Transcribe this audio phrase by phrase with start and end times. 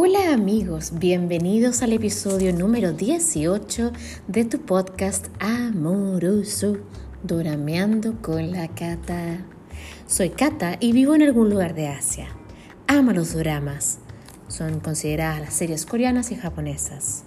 [0.00, 3.90] Hola amigos, bienvenidos al episodio número 18
[4.28, 6.76] de tu podcast amoroso,
[7.24, 9.44] Dorameando con la Cata.
[10.06, 12.28] Soy Cata y vivo en algún lugar de Asia.
[12.86, 13.98] Amo los dramas.
[14.46, 17.24] Son consideradas las series coreanas y japonesas.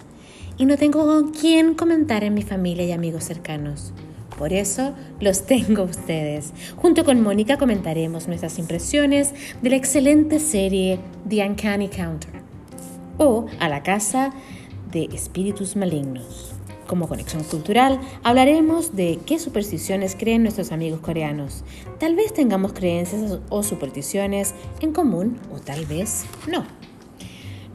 [0.56, 3.92] Y no tengo con quién comentar en mi familia y amigos cercanos.
[4.38, 6.54] Por eso los tengo ustedes.
[6.76, 12.41] Junto con Mónica comentaremos nuestras impresiones de la excelente serie The Uncanny Counter
[13.22, 14.32] o a la casa
[14.90, 16.52] de espíritus malignos.
[16.86, 21.64] Como conexión cultural, hablaremos de qué supersticiones creen nuestros amigos coreanos.
[21.98, 26.66] Tal vez tengamos creencias o supersticiones en común o tal vez no.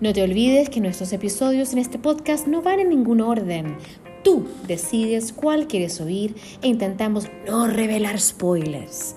[0.02, 3.78] No te olvides que nuestros episodios en este podcast no van en ningún orden.
[4.24, 9.16] Tú decides cuál quieres oír e intentamos no revelar spoilers.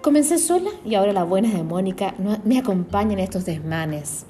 [0.00, 2.14] Comencé sola y ahora la buena de Mónica
[2.44, 4.24] me acompaña en estos desmanes.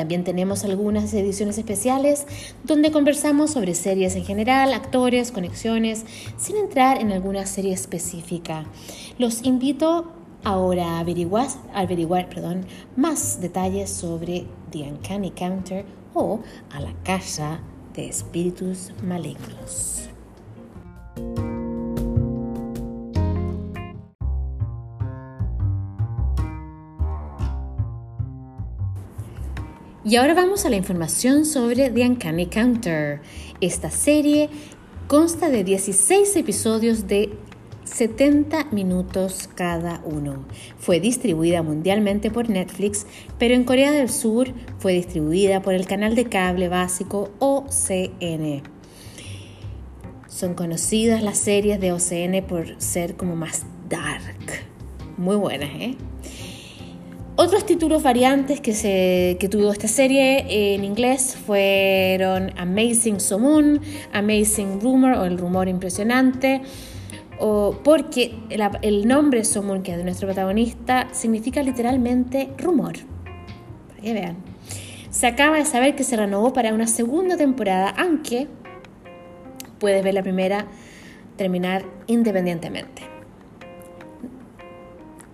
[0.00, 2.26] También tenemos algunas ediciones especiales
[2.64, 6.06] donde conversamos sobre series en general, actores, conexiones,
[6.38, 8.64] sin entrar en alguna serie específica.
[9.18, 10.10] Los invito
[10.42, 12.64] ahora a averiguar, averiguar perdón,
[12.96, 15.84] más detalles sobre The Uncanny Counter
[16.14, 16.40] o
[16.72, 17.60] a la casa
[17.92, 20.08] de espíritus malignos.
[30.02, 33.20] Y ahora vamos a la información sobre The Uncanny Counter.
[33.60, 34.48] Esta serie
[35.08, 37.36] consta de 16 episodios de
[37.84, 40.46] 70 minutos cada uno.
[40.78, 43.06] Fue distribuida mundialmente por Netflix,
[43.38, 48.62] pero en Corea del Sur fue distribuida por el canal de cable básico OCN.
[50.28, 54.64] Son conocidas las series de OCN por ser como más dark.
[55.18, 55.96] Muy buenas, ¿eh?
[57.42, 63.80] Otros títulos variantes que, se, que tuvo esta serie en inglés fueron Amazing Somun,
[64.12, 66.60] Amazing Rumor o El Rumor Impresionante,
[67.38, 68.34] o porque
[68.82, 72.98] el, nombre Somun, que es de nuestro protagonista, significa literalmente rumor.
[73.88, 74.36] Para que vean.
[75.08, 78.48] Se acaba de saber que se renovó para una segunda temporada, aunque
[79.78, 80.66] puedes ver la primera
[81.38, 83.19] terminar independientemente.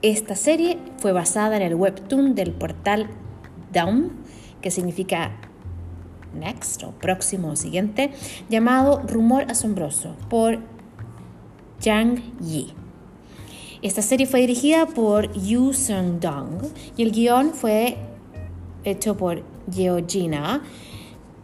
[0.03, 3.09] Esta serie fue basada en el webtoon del portal
[3.73, 4.11] Daum,
[4.61, 5.33] que significa
[6.35, 8.11] next o próximo o siguiente,
[8.51, 10.59] llamado Rumor Asombroso por
[11.83, 12.75] Jang Yi.
[13.81, 16.63] Esta serie fue dirigida por Yu Sung Dong
[16.97, 17.97] y el guion fue
[18.85, 20.63] hecho por Yeo Jina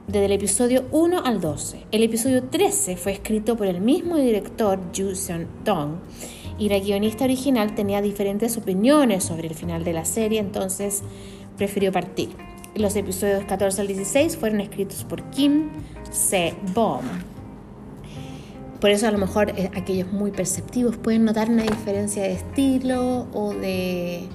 [0.07, 1.87] desde el episodio 1 al 12.
[1.91, 5.99] El episodio 13 fue escrito por el mismo director Yu Sung Dong
[6.63, 11.03] y la guionista original tenía diferentes opiniones sobre el final de la serie, entonces
[11.57, 12.29] prefirió partir.
[12.77, 15.71] Los episodios 14 al 16 fueron escritos por Kim
[16.13, 17.03] Se-bom.
[18.81, 23.27] Por eso a lo mejor eh, aquellos muy perceptivos pueden notar una diferencia de estilo
[23.33, 24.29] o de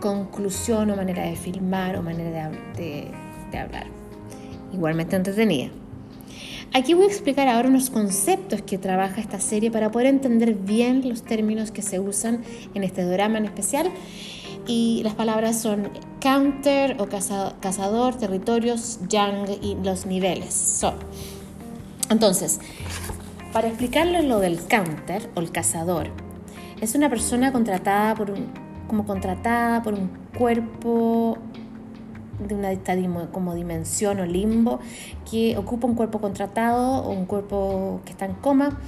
[0.00, 3.10] conclusión o manera de filmar o manera de,
[3.50, 3.88] de hablar.
[4.72, 5.70] Igualmente entretenida.
[6.76, 11.08] Aquí voy a explicar ahora unos conceptos que trabaja esta serie para poder entender bien
[11.08, 12.42] los términos que se usan
[12.74, 13.90] en este drama en especial.
[14.66, 15.88] Y las palabras son
[16.20, 20.82] counter o cazador, territorios, yang y los niveles.
[22.10, 22.60] Entonces,
[23.54, 26.10] para explicarlo lo del counter o el cazador,
[26.82, 28.48] es una persona contratada por un,
[28.86, 31.38] como contratada por un cuerpo
[32.38, 32.70] de una
[33.32, 34.80] como dimensión o limbo
[35.30, 38.78] que ocupa un cuerpo contratado o un cuerpo que está en coma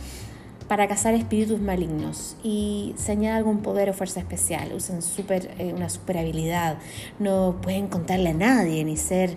[0.69, 2.37] para cazar espíritus malignos.
[2.43, 6.79] Y se añade algún poder o fuerza especial, usan super, eh, una super habilidad,
[7.19, 9.37] no pueden contarle a nadie ni ser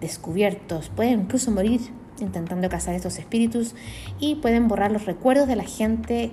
[0.00, 1.80] descubiertos, pueden incluso morir
[2.20, 3.74] intentando cazar estos espíritus
[4.18, 6.32] y pueden borrar los recuerdos de la gente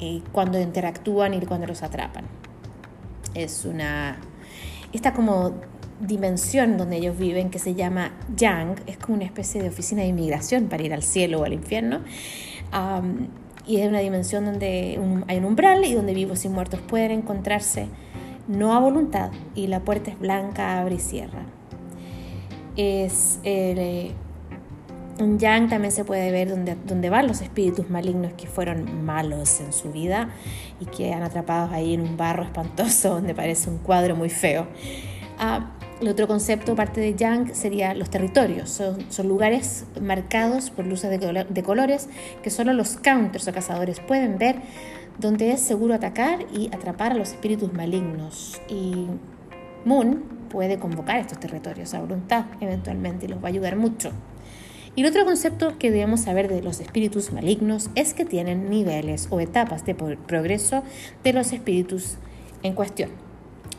[0.00, 2.24] eh, cuando interactúan y cuando los atrapan.
[3.34, 4.18] Es una...
[4.92, 5.54] Esta como
[6.06, 10.08] dimensión donde ellos viven, que se llama Yang, es como una especie de oficina de
[10.08, 12.00] inmigración para ir al cielo o al infierno.
[13.66, 17.88] y es una dimensión donde hay un umbral y donde vivos y muertos pueden encontrarse
[18.48, 21.42] no a voluntad y la puerta es blanca, abre y cierra.
[22.76, 24.12] Es, eh,
[25.18, 29.60] en Yang también se puede ver donde, donde van los espíritus malignos que fueron malos
[29.60, 30.30] en su vida
[30.80, 34.66] y que han atrapados ahí en un barro espantoso donde parece un cuadro muy feo.
[35.38, 38.70] Ah, el otro concepto, parte de Yang, sería los territorios.
[38.70, 42.08] Son, lugares marcados por luces de, colores
[42.42, 44.56] que solo los counters o cazadores pueden ver,
[45.18, 48.60] donde es seguro atacar y atrapar a los espíritus malignos.
[48.68, 49.06] Y
[49.84, 54.10] Moon puede convocar estos territorios a voluntad eventualmente y los va a ayudar mucho.
[54.96, 59.26] Y el otro concepto que debemos saber de los espíritus malignos es que tienen niveles
[59.30, 60.82] o etapas de progreso
[61.24, 62.16] de los espíritus
[62.62, 63.23] en cuestión.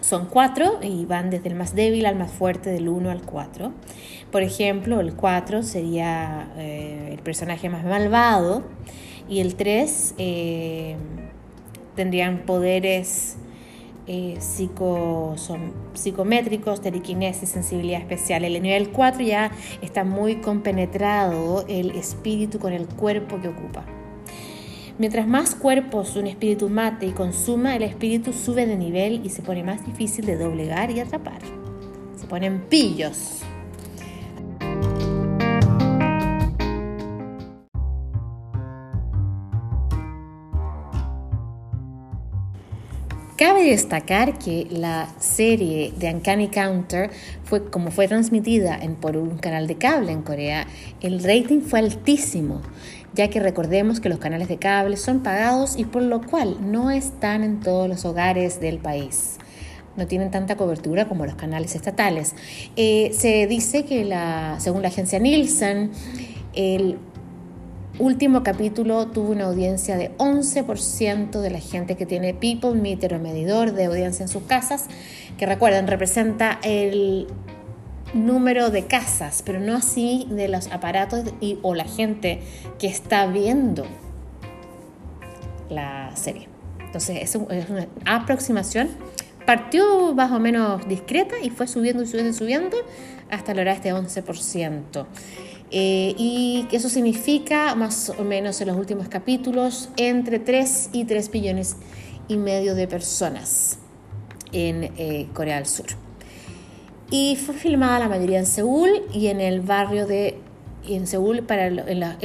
[0.06, 3.72] Son cuatro y van desde el más débil al más fuerte, del 1 al 4.
[4.32, 8.62] Por ejemplo, el 4 sería eh, el personaje más malvado
[9.28, 10.96] y el 3 eh,
[11.96, 13.38] tendrían poderes
[14.06, 18.44] eh, son psicométricos, telequinesis, sensibilidad especial.
[18.46, 23.95] El nivel 4 ya está muy compenetrado el espíritu con el cuerpo que ocupa.
[24.98, 29.42] Mientras más cuerpos un espíritu mate y consuma, el espíritu sube de nivel y se
[29.42, 31.42] pone más difícil de doblegar y atrapar.
[32.18, 33.42] Se ponen pillos.
[43.38, 47.10] Cabe destacar que la serie de Uncanny Counter
[47.44, 50.68] fue como fue transmitida en, por un canal de cable en Corea,
[51.02, 52.62] el rating fue altísimo,
[53.16, 56.92] ya que recordemos que los canales de cable son pagados y por lo cual no
[56.92, 59.38] están en todos los hogares del país.
[59.96, 62.36] No tienen tanta cobertura como los canales estatales.
[62.76, 65.92] Eh, se dice que la, según la agencia Nielsen,
[66.54, 66.98] el
[67.98, 73.20] último capítulo tuvo una audiencia de 11% de la gente que tiene People Meter o
[73.20, 74.88] medidor de audiencia en sus casas,
[75.38, 77.28] que recuerden, representa el
[78.16, 82.40] número de casas, pero no así de los aparatos y, o la gente
[82.80, 83.86] que está viendo
[85.70, 86.48] la serie.
[86.80, 88.90] Entonces, es, es una aproximación.
[89.46, 92.78] Partió más o menos discreta y fue subiendo y subiendo y subiendo
[93.30, 95.06] hasta lograr este 11%.
[95.72, 101.32] Eh, y eso significa, más o menos en los últimos capítulos, entre 3 y 3
[101.32, 101.76] billones
[102.28, 103.80] y medio de personas
[104.52, 106.05] en eh, Corea del Sur.
[107.12, 110.40] Y fue filmada la mayoría en Seúl y en el barrio de
[110.88, 112.18] en Seúl para en, las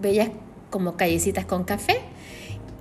[0.00, 0.30] bellas
[0.70, 1.98] como callecitas con café.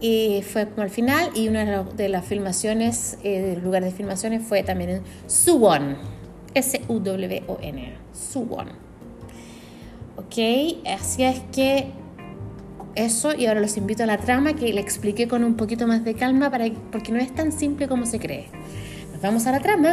[0.01, 3.97] Y fue como al final y una de las filmaciones, eh, de los lugares de
[3.97, 5.97] filmaciones fue también en Suwon,
[6.53, 8.89] S-U-W-O-N, Suwon.
[10.19, 10.87] ¿ok?
[10.87, 11.91] Así es que
[12.95, 16.03] eso, y ahora los invito a la trama que le expliqué con un poquito más
[16.03, 18.47] de calma para, porque no es tan simple como se cree.
[19.13, 19.89] Nos vamos a la trama.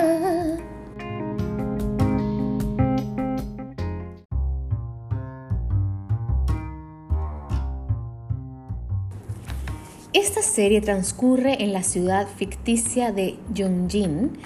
[10.16, 14.38] Esta serie transcurre en la ciudad ficticia de Yongjin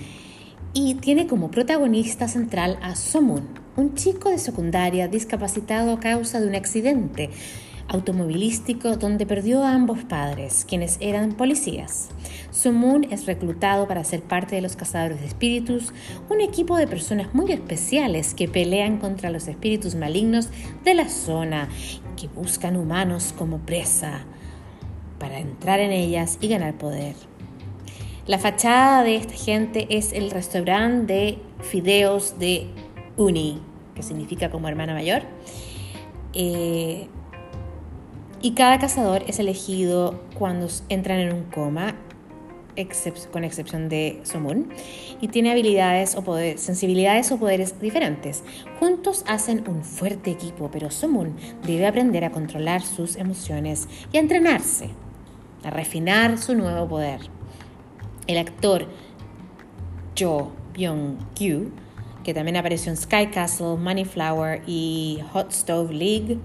[0.74, 3.46] y tiene como protagonista central a Somun,
[3.76, 7.30] un chico de secundaria discapacitado a causa de un accidente
[7.86, 12.08] automovilístico donde perdió a ambos padres, quienes eran policías.
[12.50, 15.92] Somun es reclutado para ser parte de los cazadores de espíritus,
[16.30, 20.48] un equipo de personas muy especiales que pelean contra los espíritus malignos
[20.82, 21.68] de la zona,
[22.16, 24.26] que buscan humanos como presa
[25.20, 27.14] para entrar en ellas y ganar poder.
[28.26, 32.66] La fachada de esta gente es el restaurante de fideos de
[33.16, 33.60] Uni,
[33.94, 35.22] que significa como hermana mayor.
[36.32, 37.06] Eh,
[38.42, 41.96] y cada cazador es elegido cuando entran en un coma,
[43.30, 44.70] con excepción de Somun,
[45.20, 46.22] y tiene habilidades o
[46.56, 48.42] sensibilidades o poderes diferentes.
[48.78, 54.20] Juntos hacen un fuerte equipo, pero Somun debe aprender a controlar sus emociones y a
[54.20, 54.88] entrenarse,
[55.62, 57.20] a refinar su nuevo poder.
[58.26, 58.86] El actor
[60.18, 61.70] Jo Byung-kyu,
[62.24, 66.38] que también apareció en Sky Castle, Money Flower y Hot Stove League,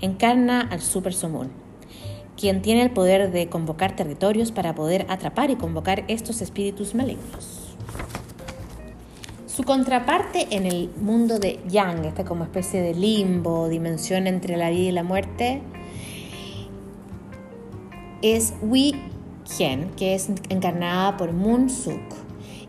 [0.00, 1.50] encarna al Super Somun,
[2.36, 7.76] quien tiene el poder de convocar territorios para poder atrapar y convocar estos espíritus malignos.
[9.46, 14.70] Su contraparte en el mundo de Yang, esta como especie de limbo, dimensión entre la
[14.70, 15.60] vida y la muerte,
[18.22, 18.94] es Wi
[19.96, 22.00] que es encarnada por Moon Suk,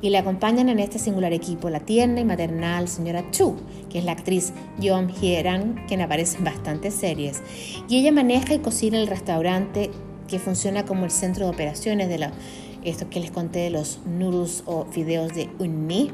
[0.02, 3.56] y le acompañan en este singular equipo la tierna y maternal señora Chu,
[3.90, 7.44] que es la actriz Yeon Hyeran, quien aparece en bastantes series.
[7.88, 9.92] Y ella maneja y cocina el restaurante
[10.28, 12.32] que funciona como el centro de operaciones de la,
[12.84, 16.10] esto que les conté de los noodles o fideos de Unmi.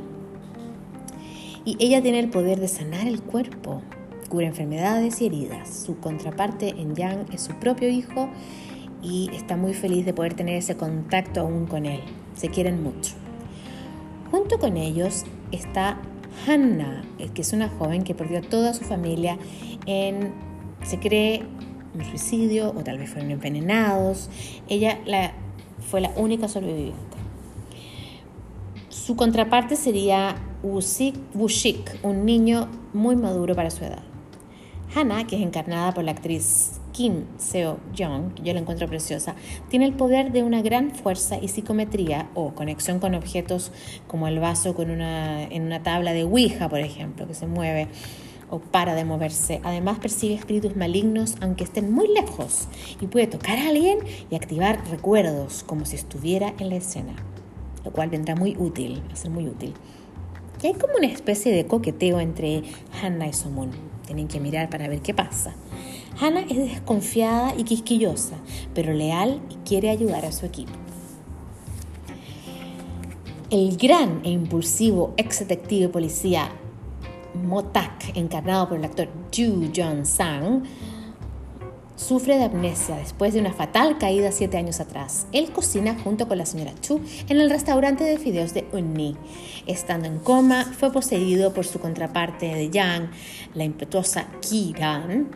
[1.63, 3.82] Y ella tiene el poder de sanar el cuerpo,
[4.27, 5.84] cura enfermedades y heridas.
[5.86, 8.29] Su contraparte en Yang es su propio hijo
[9.01, 12.01] y está muy feliz de poder tener ese contacto aún con él.
[12.36, 13.13] Se quieren mucho.
[14.32, 16.00] Junto con ellos está
[16.46, 19.38] Hannah, eh, que es una joven que perdió a toda su familia
[19.86, 20.34] en,
[20.84, 21.44] se cree,
[21.96, 24.30] un suicidio o tal vez fueron envenenados.
[24.68, 25.34] Ella la,
[25.89, 27.18] fue la única sobreviviente.
[28.89, 34.04] Su contraparte sería Wushik, un niño muy maduro para su edad.
[34.96, 39.36] Hannah, que es encarnada por la actriz Kim Seo Young, que yo la encuentro preciosa,
[39.70, 43.72] tiene el poder de una gran fuerza y psicometría o conexión con objetos
[44.08, 47.88] como el vaso en una tabla de Ouija, por ejemplo, que se mueve
[48.50, 49.62] o para de moverse.
[49.63, 52.67] Además percibe espíritus malignos aunque estén muy lejos
[53.00, 57.13] y puede tocar a alguien y activar recuerdos como si estuviera en la escena,
[57.84, 59.74] lo cual vendrá muy útil, va a ser muy útil.
[60.62, 62.63] Y hay como una especie de coqueteo entre
[63.01, 63.87] Hannah y Somun.
[64.07, 65.53] Tienen que mirar para ver qué pasa.
[66.19, 68.37] Hannah es desconfiada y quisquillosa,
[68.73, 70.71] pero leal y quiere ayudar a su equipo.
[73.51, 76.49] El gran e impulsivo ex detective policía
[77.45, 80.63] Motak, encarnado por el actor Ju Jong-sang,
[81.98, 85.27] sufre de amnesia después de una fatal caída siete años atrás.
[85.34, 89.18] Él cocina junto con la señora Chu en el restaurante de fideos de Unni.
[89.66, 93.10] Estando en coma, fue poseído por su contraparte de Yang,
[93.56, 95.27] la impetuosa Kiran,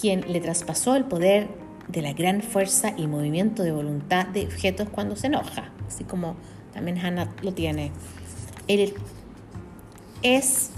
[0.00, 1.48] quien le traspasó el poder
[1.88, 6.36] de la gran fuerza y movimiento de voluntad de objetos cuando se enoja, así como
[6.72, 7.92] también Hannah lo tiene.
[8.66, 8.94] Él
[10.22, 10.70] es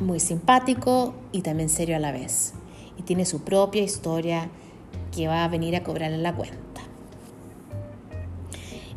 [0.00, 2.54] muy simpático y también serio a la vez,
[3.00, 4.50] y tiene su propia historia
[5.16, 6.58] que va a venir a cobrarle la cuenta.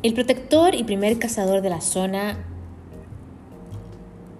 [0.03, 2.45] El protector y primer cazador de la zona,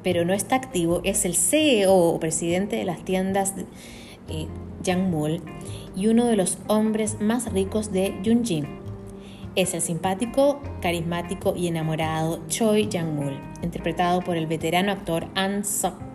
[0.04, 3.54] pero no está activo, es el CEO o presidente de las tiendas
[4.28, 4.48] eh,
[4.84, 5.42] Yang
[5.96, 8.68] y uno de los hombres más ricos de Yunjin.
[9.56, 15.64] Es el simpático, carismático y enamorado Choi Yang Mul, interpretado por el veterano actor An
[15.64, 16.13] Sok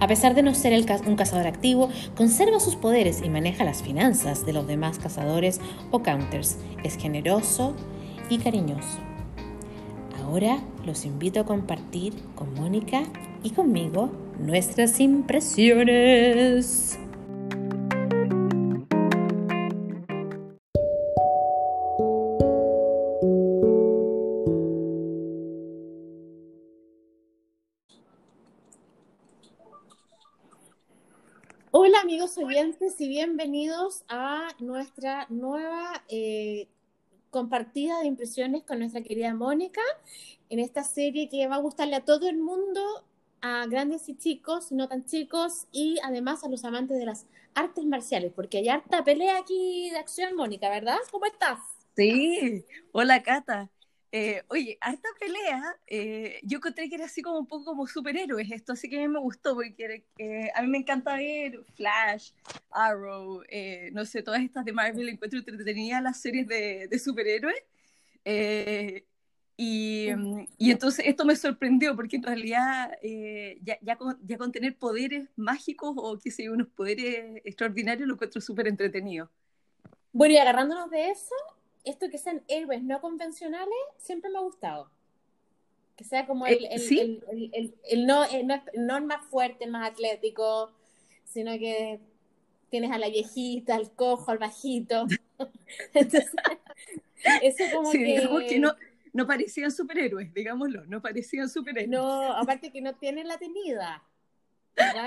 [0.00, 0.72] A pesar de no ser
[1.06, 5.60] un cazador activo, conserva sus poderes y maneja las finanzas de los demás cazadores
[5.90, 6.56] o counters.
[6.84, 7.74] Es generoso
[8.30, 8.98] y cariñoso.
[10.22, 13.02] Ahora los invito a compartir con Mónica
[13.42, 16.98] y conmigo nuestras impresiones.
[33.18, 36.68] Bienvenidos a nuestra nueva eh,
[37.30, 39.80] compartida de impresiones con nuestra querida Mónica
[40.50, 42.80] en esta serie que va a gustarle a todo el mundo,
[43.40, 47.84] a grandes y chicos, no tan chicos, y además a los amantes de las artes
[47.86, 50.98] marciales, porque hay harta pelea aquí de acción, Mónica, ¿verdad?
[51.10, 51.58] ¿Cómo estás?
[51.96, 53.68] Sí, hola Cata.
[54.10, 58.50] Eh, oye, harta pelea, eh, yo encontré que era así como un poco como superhéroes
[58.50, 62.30] esto, así que a mí me gustó, porque eh, a mí me encanta ver Flash,
[62.70, 63.42] Arrow,
[63.92, 67.62] no sé, todas estas de Marvel, encuentro entretenidas las series de, de superhéroes.
[69.60, 72.96] Y, mm, y, entonces esto me sorprendió porque en realidad
[73.60, 78.14] ya, ya, con, ya, con, tener poderes mágicos o qué sé unos poderes extraordinarios lo
[78.14, 79.30] encuentro súper entretenido.
[80.12, 81.34] Bueno, y agarrándonos de eso,
[81.88, 84.90] esto que sean héroes no convencionales siempre me ha gustado.
[85.96, 88.24] Que sea como el, el, el, el no,
[88.76, 90.72] no, el más fuerte, el más atlético,
[91.24, 92.00] sino que
[92.70, 95.06] tienes a la viejita, al cojo, al bajito.
[95.94, 96.30] Entonces,
[97.42, 98.46] eso como sí, que...
[98.48, 98.74] que no,
[99.12, 101.90] no parecían superhéroes, digámoslo, no parecían superhéroes.
[101.90, 104.04] No, aparte que no tienen la tenida.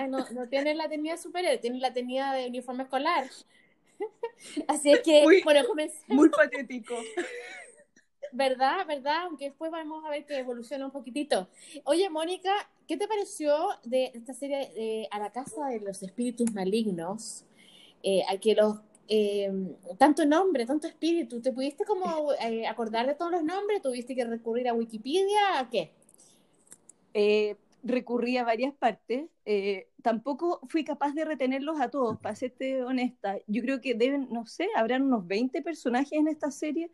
[0.09, 3.29] No, no tienen la tenida superhéroe, tienen la tenida de uniforme escolar.
[4.67, 5.61] Así es que, muy, bueno,
[6.07, 6.95] Muy patético.
[8.33, 8.85] ¿Verdad?
[8.87, 9.23] ¿Verdad?
[9.23, 11.49] Aunque después vamos a ver que evoluciona un poquitito.
[11.83, 12.51] Oye, Mónica,
[12.87, 17.43] ¿qué te pareció de esta serie de A la Casa de los Espíritus Malignos?
[18.03, 18.79] Eh, a que los
[19.13, 19.51] eh,
[19.97, 23.81] tanto nombre, tanto espíritu, ¿te pudiste como eh, acordar de todos los nombres?
[23.81, 25.59] ¿Tuviste que recurrir a Wikipedia?
[25.59, 25.91] ¿A qué?
[27.13, 29.29] Eh, recurrí a varias partes.
[29.45, 33.37] Eh, tampoco fui capaz de retenerlos a todos, para serte honesta.
[33.47, 36.91] Yo creo que deben, no sé, habrán unos 20 personajes en esta serie.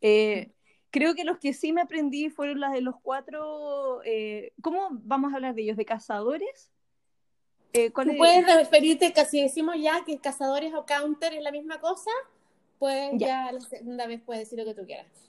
[0.00, 0.52] Eh,
[0.90, 4.00] creo que los que sí me aprendí fueron las de los cuatro.
[4.04, 5.76] Eh, ¿Cómo vamos a hablar de ellos?
[5.76, 6.70] ¿De cazadores?
[8.16, 12.10] puedes referirte, casi decimos ya que cazadores o counter es la misma cosa,
[12.78, 15.24] pues ya la segunda vez puedes decir lo que tú quieras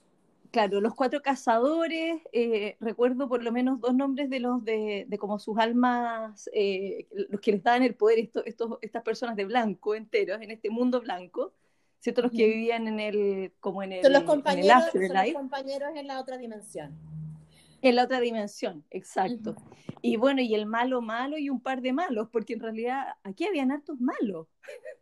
[0.52, 5.40] claro, los cuatro cazadores, eh, recuerdo por lo menos dos nombres de los de, como
[5.40, 10.42] sus almas, eh, los que les daban el poder, estos, estas personas de blanco enteros,
[10.42, 11.54] en este mundo blanco,
[12.00, 12.22] ¿cierto?
[12.22, 16.08] Los que vivían en el, como en el, son los compañeros, Son los compañeros en
[16.08, 16.94] la otra dimensión.
[17.82, 19.56] En la otra dimensión, exacto.
[20.02, 23.46] Y bueno, y el malo malo y un par de malos, porque en realidad aquí
[23.46, 24.48] habían hartos malos.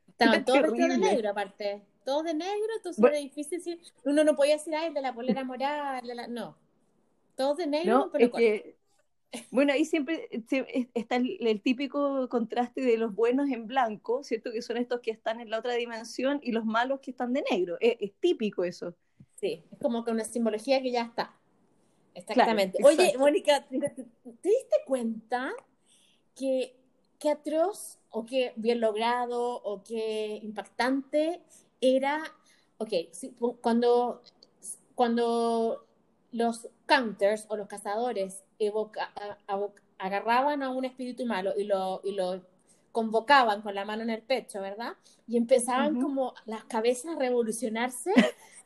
[0.07, 4.35] Estaban todos vestidos de negro aparte todo de negro, entonces era difícil decir, uno no
[4.35, 6.57] podía decir, ay, el de la polera morada, no.
[7.35, 8.31] Todos de negro, pero
[9.49, 10.29] bueno, ahí siempre
[10.93, 14.51] está el, típico contraste de los buenos en blanco, ¿cierto?
[14.51, 17.43] Que son estos que están en la otra dimensión y los malos que están de
[17.49, 17.77] negro.
[17.79, 18.93] Es, típico eso.
[19.39, 21.35] Sí, es como que una simbología que ya está.
[22.13, 22.77] Exactamente.
[22.83, 25.51] Oye, Mónica, ¿te, diste cuenta
[26.35, 26.75] que,
[27.19, 31.41] que atroz o que bien logrado o que impactante
[31.83, 32.23] era,
[32.77, 32.93] ok,
[33.61, 34.21] cuando,
[34.95, 35.85] cuando
[36.31, 38.43] los counters o los cazadores
[39.97, 42.41] agarraban a un espíritu malo y lo, y lo
[42.93, 44.93] convocaban con la mano en el pecho, ¿verdad?
[45.27, 48.11] Y empezaban como las cabezas a revolucionarse,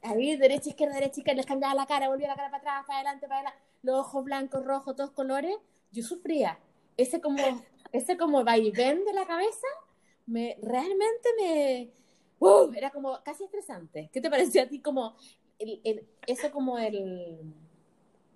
[0.02, 2.86] a ir derecha, izquierda, derecha, izquierda, les cambiaba la cara, volvía la cara para atrás,
[2.86, 5.56] para adelante, para adelante, los ojos blancos, rojos, todos colores.
[5.92, 6.60] Yo sufría.
[6.98, 7.42] Ese como,
[7.94, 9.68] ese como vaivén de la cabeza,
[10.26, 11.90] me, realmente me...
[12.40, 14.10] Uh, era como casi estresante.
[14.12, 15.16] ¿Qué te pareció a ti como
[15.60, 17.40] el, eso como el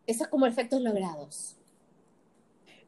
[0.08, 1.58] esos como efectos logrados.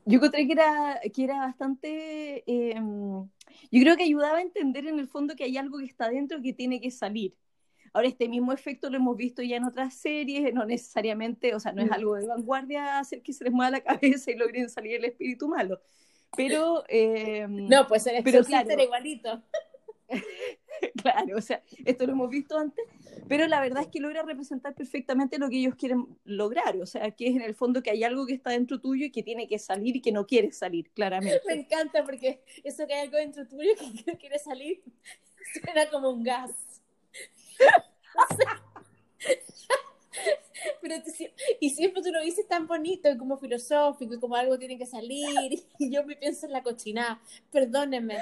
[0.05, 3.23] Yo encontré que era, que era bastante, em,
[3.71, 6.41] yo creo que ayudaba a entender en el fondo que hay algo que está dentro
[6.41, 7.33] que tiene que salir.
[7.93, 11.71] Ahora, este mismo efecto lo hemos visto ya en otras series, no necesariamente, o sea,
[11.71, 11.93] no es mm.
[11.93, 15.47] algo de vanguardia hacer que se les mueva la cabeza y logren salir el espíritu
[15.47, 15.79] malo.
[16.35, 16.83] Pero.
[16.89, 19.41] Em, no, pues el pero claro, igualito.
[21.01, 22.85] claro, o sea, esto lo hemos visto antes,
[23.27, 27.11] pero la verdad es que logra representar perfectamente lo que ellos quieren lograr, o sea,
[27.11, 29.47] que es en el fondo que hay algo que está dentro tuyo y que tiene
[29.47, 31.41] que salir y que no quiere salir, claramente.
[31.47, 34.81] Me encanta porque eso que hay algo dentro tuyo que no quiere salir
[35.53, 36.51] suena como un gas.
[40.81, 40.95] Pero
[41.59, 44.85] y siempre tú lo dices tan bonito y como filosófico y como algo tiene que
[44.85, 47.21] salir y yo me pienso en la cochina.
[47.51, 48.17] Perdóneme,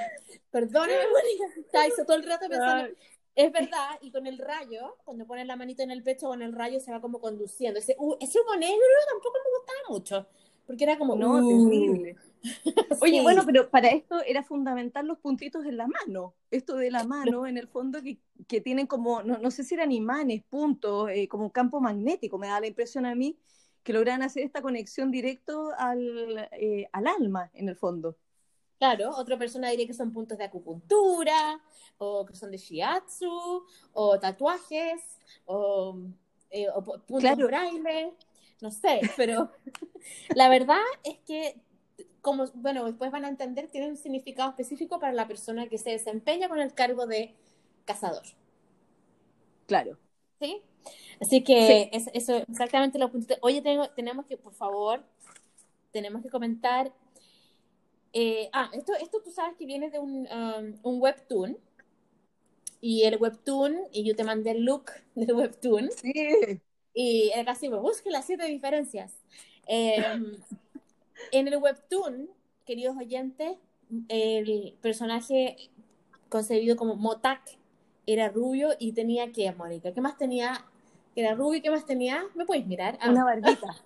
[0.50, 2.04] perdóneme, Mónica.
[2.06, 2.94] Todo el rato pensando.
[3.34, 6.52] Es verdad, y con el rayo, cuando pones la manita en el pecho con el
[6.52, 7.78] rayo se va como conduciendo.
[7.78, 10.26] Ese, uh, ese humo negro tampoco me gustaba mucho,
[10.66, 11.16] porque era como...
[11.16, 12.16] No, uh, terrible.
[13.00, 16.34] Oye, bueno, pero para esto era fundamental los puntitos en la mano.
[16.50, 20.42] Esto de la mano, en el fondo, que, tienen como, no, sé si eran imanes,
[20.48, 23.38] puntos, eh, como un campo magnético, me da la impresión a mí,
[23.82, 28.16] que logran hacer esta conexión directo al, eh, al alma, en el fondo.
[28.78, 31.60] Claro, otra persona diría que son puntos de acupuntura,
[31.98, 35.96] o que son de shiatsu, o tatuajes, o,
[36.50, 36.66] eh,
[37.06, 38.12] puntos de braille,
[38.60, 39.50] no sé, pero
[40.34, 41.60] la verdad es que
[42.22, 45.90] como, bueno, después van a entender, tiene un significado específico para la persona que se
[45.90, 47.34] desempeña con el cargo de
[47.84, 48.22] cazador.
[49.66, 49.98] Claro.
[50.40, 50.62] ¿Sí?
[51.20, 53.36] Así que es, eso exactamente lo puntos.
[53.42, 55.04] Oye, tengo, tenemos que, por favor,
[55.90, 56.92] tenemos que comentar.
[58.12, 61.58] Eh, ah, esto, esto tú sabes que viene de un, um, un webtoon.
[62.80, 65.90] Y el webtoon, y yo te mandé el look del webtoon.
[65.90, 66.60] Sí.
[66.94, 69.12] Y era casi, busque las siete diferencias.
[69.66, 70.04] Eh,
[71.30, 72.28] en el webtoon,
[72.64, 73.56] queridos oyentes,
[74.08, 75.56] el personaje
[76.28, 77.42] concebido como Motak
[78.06, 80.64] era rubio y tenía que, Mónica, ¿qué más tenía?
[81.14, 82.24] Era rubio y qué más tenía?
[82.34, 82.98] ¿Me puedes mirar?
[83.00, 83.10] Ah.
[83.10, 83.76] Una barbita.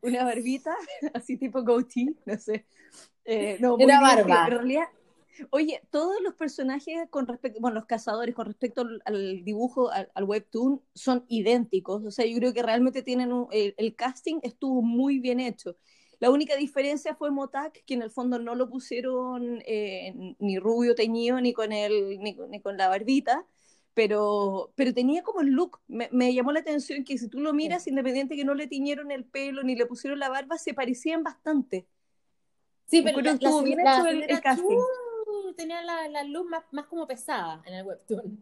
[0.00, 0.74] Una barbita,
[1.14, 2.66] así tipo goatee, no sé.
[3.24, 4.48] Eh, no, era barba.
[5.50, 10.80] Oye, todos los personajes con respecto, bueno, los cazadores con respecto al, dibujo, al, webtoon,
[10.94, 12.04] son idénticos.
[12.04, 15.76] O sea, yo creo que realmente tienen el, casting estuvo muy bien hecho.
[16.20, 20.94] La única diferencia fue Motak, que en el fondo no lo pusieron eh, ni rubio
[20.94, 23.46] teñido ni con, el, ni, con la barbita,
[23.94, 25.80] pero, pero tenía como el look.
[25.88, 29.24] Me, llamó la atención que si tú lo miras, independiente que no le tiñeron el
[29.24, 31.86] pelo ni le pusieron la barba, se parecían bastante.
[32.86, 34.78] Sí, pero estuvo bien hecho el, casting.
[35.56, 38.38] tenía la, la luz más, más, como pesada en el webtoon.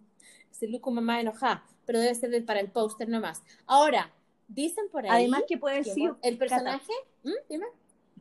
[0.50, 3.42] Ese look como más enojada, pero debe ser para el póster nomás.
[3.66, 4.12] Ahora,
[4.54, 5.10] Dicen por ahí.
[5.10, 6.18] Además que puede haber sido.
[6.22, 6.92] El personaje.
[7.22, 7.30] ¿Mm?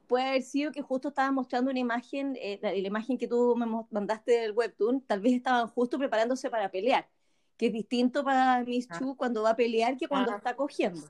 [0.07, 3.65] Puede haber sido que justo estaba mostrando una imagen, eh, la, imagen que tú me
[3.89, 7.07] mandaste del webtoon, tal vez estaban justo preparándose para pelear,
[7.55, 8.99] que es distinto para Miss ah.
[8.99, 11.01] Chu cuando va a pelear que cuando está acogiendo.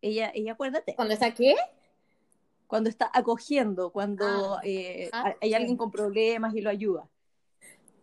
[0.00, 0.94] Ella, ella acuérdate.
[0.94, 1.56] ¿Cuando está qué?
[2.68, 4.60] Cuando está acogiendo, cuando ah.
[4.62, 7.08] Eh, ah, hay alguien con problemas y lo ayuda.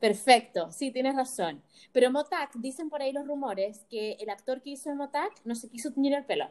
[0.01, 1.61] Perfecto, sí, tienes razón.
[1.93, 5.69] Pero Motak, dicen por ahí los rumores que el actor que hizo Motak no se
[5.69, 6.49] quiso teñir el pelo.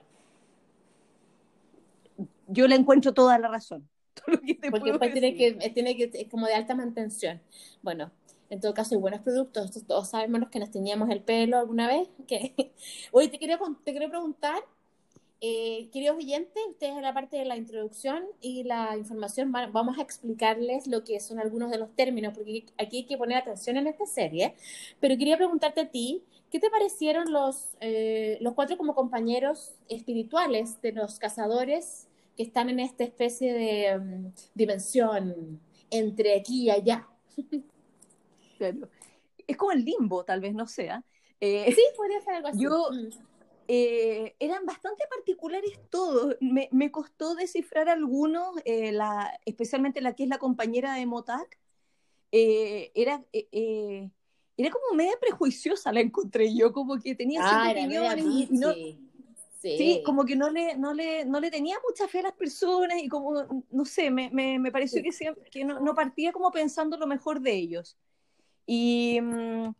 [2.46, 3.88] Yo le encuentro toda la razón.
[4.70, 7.42] Porque pues tiene que, tiene que, es como de alta mantención.
[7.82, 8.12] Bueno,
[8.50, 9.84] en todo caso, hay buenos productos.
[9.84, 12.08] Todos sabemos que nos teníamos el pelo alguna vez.
[12.28, 12.54] Que...
[13.10, 14.62] Oye, te quería, te quería preguntar,
[15.42, 20.02] eh, queridos oyentes, ustedes en la parte de la introducción y la información vamos a
[20.02, 23.86] explicarles lo que son algunos de los términos, porque aquí hay que poner atención en
[23.86, 24.54] esta serie.
[25.00, 30.82] Pero quería preguntarte a ti, ¿qué te parecieron los, eh, los cuatro como compañeros espirituales
[30.82, 37.08] de los cazadores que están en esta especie de mm, dimensión entre aquí y allá?
[39.46, 41.02] Es como el limbo, tal vez no sea.
[41.40, 42.62] Eh, sí, podría ser algo así.
[42.62, 43.08] Yo, mm.
[43.72, 46.36] Eh, eran bastante particulares todos.
[46.40, 51.56] Me, me costó descifrar algunos, eh, la, especialmente la que es la compañera de Motak.
[52.32, 58.48] Eh, era, era como media prejuiciosa, la encontré yo, como que tenía ah, opiniones y
[58.50, 58.72] no,
[59.60, 60.02] sí.
[60.04, 63.06] como que no le, no, le, no le tenía mucha fe a las personas y
[63.06, 65.10] como, no sé, me, me, me pareció que,
[65.48, 67.96] que no, no, partía como pensando lo mejor de ellos.
[68.66, 69.74] Y, mm,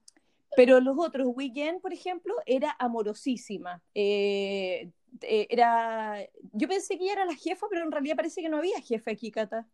[0.61, 3.83] pero los otros, Weekend, por ejemplo, era amorosísima.
[3.95, 4.91] Eh,
[5.23, 6.19] eh, era,
[6.53, 9.11] yo pensé que ella era la jefa, pero en realidad parece que no había jefe
[9.11, 9.67] aquí, Cata.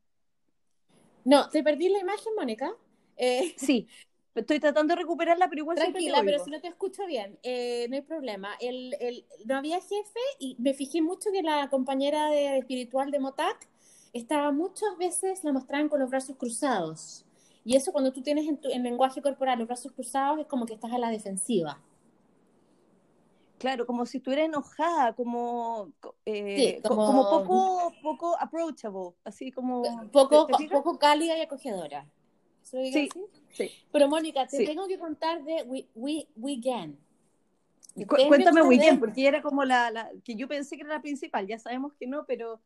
[1.25, 2.73] No, ¿te perdí la imagen, Mónica?
[3.17, 3.89] Eh, sí,
[4.33, 8.03] estoy tratando de recuperarla, pero igual Tranquila, pero si no te escucho bien, no hay
[8.03, 8.55] problema.
[8.61, 13.19] El, el, no había jefe y me fijé mucho que la compañera de, espiritual de
[13.19, 13.69] Motak
[14.13, 17.26] estaba muchas veces, la mostraban con los brazos cruzados.
[17.67, 20.67] Y eso cuando tú tienes en, tu, en lenguaje corporal los brazos cruzados es como
[20.67, 21.83] que estás a la defensiva.
[23.59, 25.91] Claro, como si estuviera enojada, como,
[26.25, 27.29] eh, como...
[27.29, 29.83] poco, poco approachable, así como...
[30.13, 32.07] Poco, poco cálida y acogedora.
[32.63, 33.09] sí,
[33.51, 36.97] sí, Pero Mónica, te tengo que contar de We, We, Weekend.
[38.07, 41.59] cuéntame Weekend, porque era como la, la, que yo pensé que era la principal, ya
[41.59, 42.61] sabemos que no, pero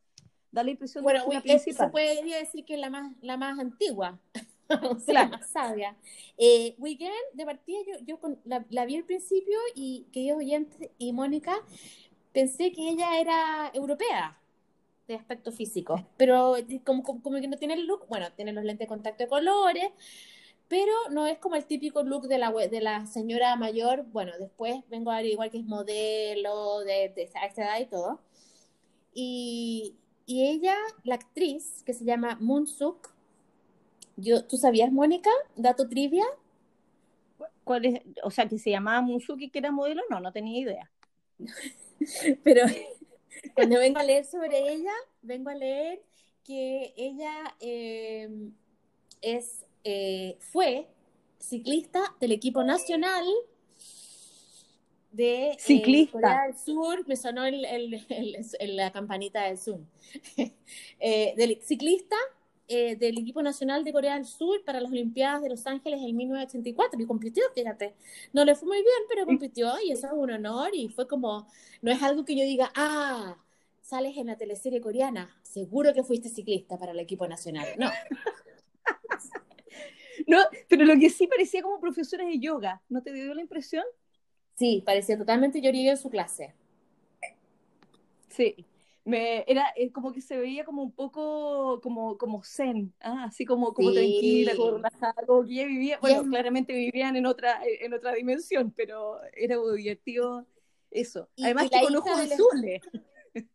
[0.53, 1.87] da la impresión de que es la principal.
[1.87, 4.19] Se podría decir que es la más, la más antigua.
[5.09, 5.97] la sabia.
[6.37, 11.13] Eh, Weekend, de partida, yo, yo con, la, vi al principio y, queridos oyentes y
[11.13, 11.55] Mónica,
[12.33, 14.39] pensé que ella era europea
[15.09, 16.55] de aspecto físico, pero
[16.85, 19.91] como, como, que no tiene el look, bueno, tiene los lentes de contacto de colores,
[20.69, 24.05] pero no es como el típico look de la, de la señora mayor.
[24.13, 28.21] Bueno, después vengo a ver igual que es modelo de, de esa edad y todo.
[29.13, 33.09] Y, y ella, la actriz, que se llama Moon Suk,
[34.21, 35.31] yo, ¿Tú sabías, Mónica?
[35.57, 36.25] Dato trivia.
[37.65, 38.01] ¿Cuál es?
[38.23, 40.03] O sea, que se llamaba Musuki, que era modelo.
[40.11, 40.91] No, no tenía idea.
[42.45, 42.63] Pero
[43.55, 46.03] cuando vengo a leer sobre ella, vengo a leer
[46.45, 48.53] que ella em,
[49.21, 50.89] es, eh, fue
[51.39, 53.25] ciclista del equipo nacional
[55.13, 57.63] de eh, Corea del Sur, me sonó el,
[58.61, 59.87] la campanita del Zoom,
[61.01, 62.17] eh, del ciclista
[62.73, 66.17] eh, del equipo nacional de Corea del Sur para las Olimpiadas de Los Ángeles en
[66.17, 67.97] 1984 y compitió, fíjate.
[68.33, 71.49] No le fue muy bien, pero compitió y eso es un honor y fue como,
[71.83, 73.37] no es algo que yo diga, ah,
[73.83, 77.67] sales en la teleserie coreana, seguro que fuiste ciclista para el equipo nacional.
[77.77, 77.91] No.
[80.29, 83.85] no, pero lo que sí parecía como profesora de yoga, ¿no te dio la impresión?
[84.55, 86.55] Sí, parecía totalmente llorillo en su clase.
[88.29, 88.65] Sí,
[89.05, 93.25] me era eh, como que se veía como un poco como como zen ¿ah?
[93.25, 97.61] así como como tranquila como relajada como que ella vivía bueno claramente vivían en otra
[97.65, 100.47] en otra dimensión pero era muy divertido
[100.91, 101.29] eso.
[101.43, 102.83] Además que con ojos azules.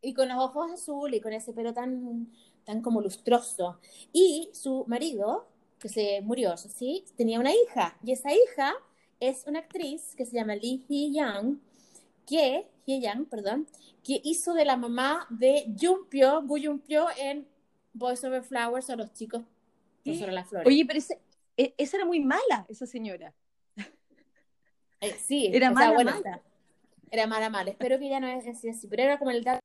[0.02, 2.32] y con los ojos azules y con ese pelo tan
[2.64, 3.80] tan como lustroso.
[4.12, 5.48] Y su marido
[5.80, 7.98] que se murió sí tenía una hija.
[8.04, 8.74] Y esa hija
[9.20, 11.58] es una actriz que se llama Lee Hee Young
[12.26, 13.68] que Hee Young perdón
[14.04, 17.48] que hizo de la mamá de Jumpio, Gu Jumpio en
[17.94, 19.44] Boys Over Flowers o Los chicos
[20.04, 20.68] sobre las flores.
[20.68, 21.00] Oye, pero
[21.58, 23.34] e, esa era muy mala, esa señora.
[25.02, 26.42] Eh, sí, era mala, mala.
[27.12, 27.70] Era mala, mala.
[27.72, 29.60] Espero que ya no es así, pero era como el dato.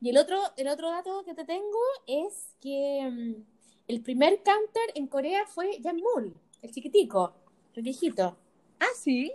[0.00, 3.44] Y el otro, el otro dato que te tengo es que mm,
[3.88, 7.34] el primer counter en Corea fue Jan Mul, el chiquitico,
[7.74, 8.36] el viejito.
[8.80, 9.32] Ah, sí.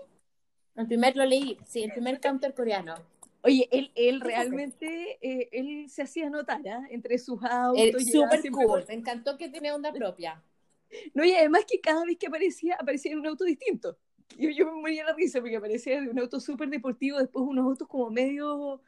[0.79, 2.95] El primer lo leí, sí, el primer counter coreano.
[3.43, 6.87] Oye, él, él realmente, eh, él se hacía notar ¿ah?
[6.89, 8.05] entre sus autos.
[8.05, 10.41] Súper cool, me encantó que tenía onda propia.
[11.13, 13.95] No, y además que cada vez que aparecía, aparecía en un auto distinto.
[14.39, 17.63] Yo, yo me moría la risa porque aparecía de un auto súper deportivo, después unos
[17.63, 18.81] autos como medio,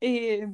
[0.00, 0.46] eh,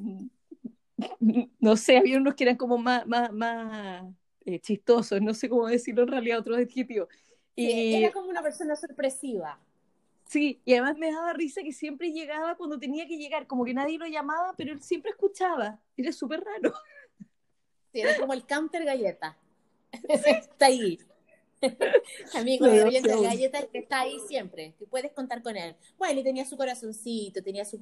[1.61, 4.07] no sé, había unos que eran como más, más, más
[4.47, 7.09] eh, chistosos, no sé cómo decirlo en realidad, otros adjetivos.
[7.55, 7.93] Y...
[7.97, 9.61] era como una persona sorpresiva.
[10.29, 13.73] Sí, y además me daba risa que siempre llegaba cuando tenía que llegar, como que
[13.73, 15.81] nadie lo llamaba, pero él siempre escuchaba.
[15.97, 16.73] Era súper raro.
[17.91, 19.39] Sí, era como el counter galleta.
[20.27, 20.99] Está ahí.
[22.35, 25.75] Amigo de oyente de galletas que está ahí siempre, que puedes contar con él.
[25.97, 27.81] Bueno, y tenía su corazoncito, tenía sus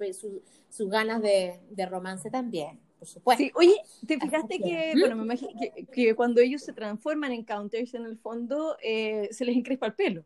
[0.70, 3.42] su, ganas de, de, romance también, por supuesto.
[3.42, 3.74] Sí, oye,
[4.06, 5.00] ¿te fijaste que, ¿Mm?
[5.00, 9.28] bueno, me imagino que, que, cuando ellos se transforman en counters en el fondo, eh,
[9.32, 10.24] se les encrespa el pelo?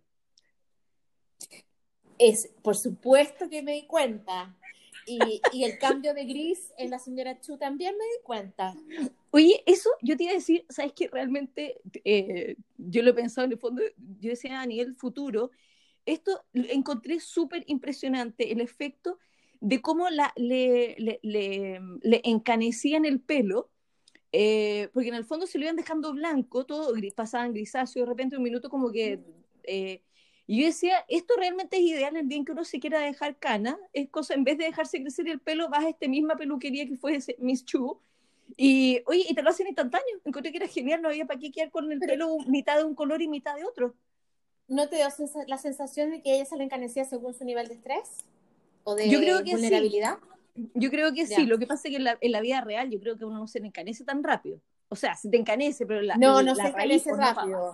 [2.20, 4.54] Es, por supuesto que me di cuenta.
[5.06, 8.74] Y, y, el cambio de gris en la señora Chu también me di cuenta.
[9.30, 13.46] Oye, eso yo te iba a decir, sabes que realmente eh, yo lo he pensado
[13.46, 13.82] en el fondo,
[14.20, 15.50] yo decía a nivel futuro,
[16.04, 19.18] esto encontré súper impresionante, el efecto
[19.60, 23.70] de cómo la, le, le, le, encanecían el pelo,
[24.32, 28.08] eh, porque en el fondo se lo iban dejando blanco, todo gris, pasaban grisáceo, de
[28.10, 29.20] repente un minuto como que...
[29.64, 30.02] Eh,
[30.50, 33.36] y yo decía, esto realmente es ideal el día en que uno se quiera dejar
[33.36, 36.88] cana, es cosa, en vez de dejarse crecer el pelo, vas a esta misma peluquería
[36.88, 38.00] que fue Miss Chu,
[38.56, 40.20] y, oye, y te lo hacen instantáneo.
[40.24, 42.96] Encontré que era genial, no había para qué quedar con el pelo mitad de un
[42.96, 43.94] color y mitad de otro.
[44.66, 45.06] ¿No te dio
[45.46, 48.24] la sensación de que ella se le encanecía según su nivel de estrés?
[48.82, 50.18] ¿O de yo creo que vulnerabilidad?
[50.74, 51.46] Yo creo que sí.
[51.46, 53.38] Lo que pasa es que en la, en la, vida real yo creo que uno
[53.38, 54.58] no se le encanece tan rápido.
[54.88, 56.16] O sea, se te encanece, pero la.
[56.16, 57.70] No, no se encanece rápido.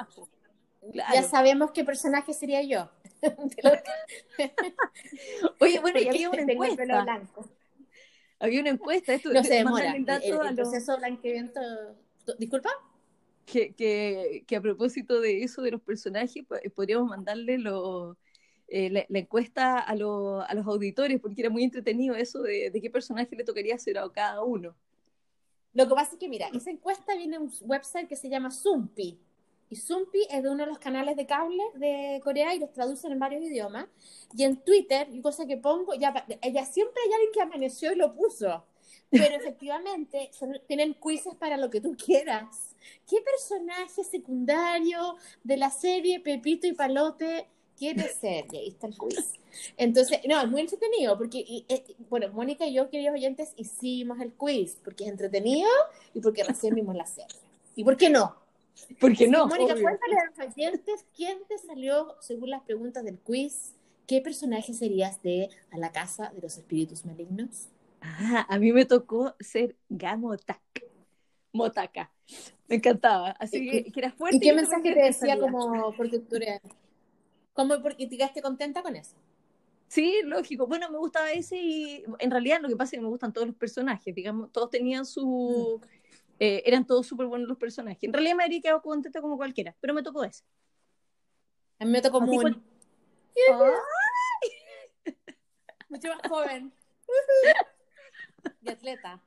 [0.92, 2.90] Ya sabemos qué personaje sería yo.
[5.61, 6.77] Oye, bueno, y había una encuesta.
[6.77, 7.51] Pelo blanco
[8.38, 11.61] había una encuesta, esto no se demora, el, el, proceso blanqueamiento,
[12.38, 12.70] disculpa.
[13.44, 16.44] Que, que, que, a propósito de eso de los personajes,
[16.75, 18.18] podríamos mandarle lo,
[18.66, 22.81] eh, la, encuesta a, lo, a, los auditores, porque era muy entretenido eso de, de,
[22.81, 24.75] qué personaje le tocaría hacer a cada uno.
[25.75, 28.51] Lo que pasa es que, mira, esa encuesta viene de un website que se llama
[28.51, 29.20] Zumpi,
[29.68, 33.12] y Zumpi es de uno de los canales de cable de Corea y los traducen
[33.12, 33.87] en varios idiomas.
[34.37, 37.96] Y en Twitter, y cosa que pongo, ya, ella siempre hay alguien que amaneció y
[37.96, 38.64] lo puso.
[39.11, 40.31] Pero efectivamente,
[40.68, 42.74] tienen quizzes para lo que tú quieras.
[43.09, 48.46] ¿Qué personaje secundario de la serie Pepito y Palote quiere ser?
[48.52, 49.33] Y ahí está el quiz.
[49.76, 54.33] Entonces, no, es muy entretenido, porque, eh, bueno, Mónica y yo, queridos oyentes, hicimos el
[54.35, 55.70] quiz, porque es entretenido
[56.14, 57.38] y porque recién vimos la serie.
[57.74, 58.45] ¿Y por qué no?
[59.00, 59.46] Porque no.
[59.46, 63.74] Mónica, cuéntale a los oyentes quién te salió, según las preguntas del quiz,
[64.06, 67.68] ¿qué personaje serías de A la Casa de los Espíritus Malignos?
[68.00, 70.60] Ah, a mí me tocó ser Gamotak.
[71.56, 72.12] Motaka.
[72.68, 73.30] Me encantaba.
[73.30, 74.36] Así que, que era fuerte.
[74.36, 76.60] ¿Y qué mensaje te decía como eres...
[77.52, 79.16] ¿Cómo porque te quedaste contenta con eso?
[79.88, 80.66] Sí, lógico.
[80.66, 83.46] Bueno, me gustaba ese y en realidad lo que pasa es que me gustan todos
[83.46, 85.86] los personajes, digamos, todos tenían su, mm.
[86.38, 88.03] Eh, eran todos súper buenos los personajes.
[88.03, 90.44] En realidad me habría quedado contenta como cualquiera, pero me tocó ese.
[91.79, 92.61] A mí me tocó muy...
[95.88, 96.72] Mucho más joven.
[98.61, 99.22] De atleta.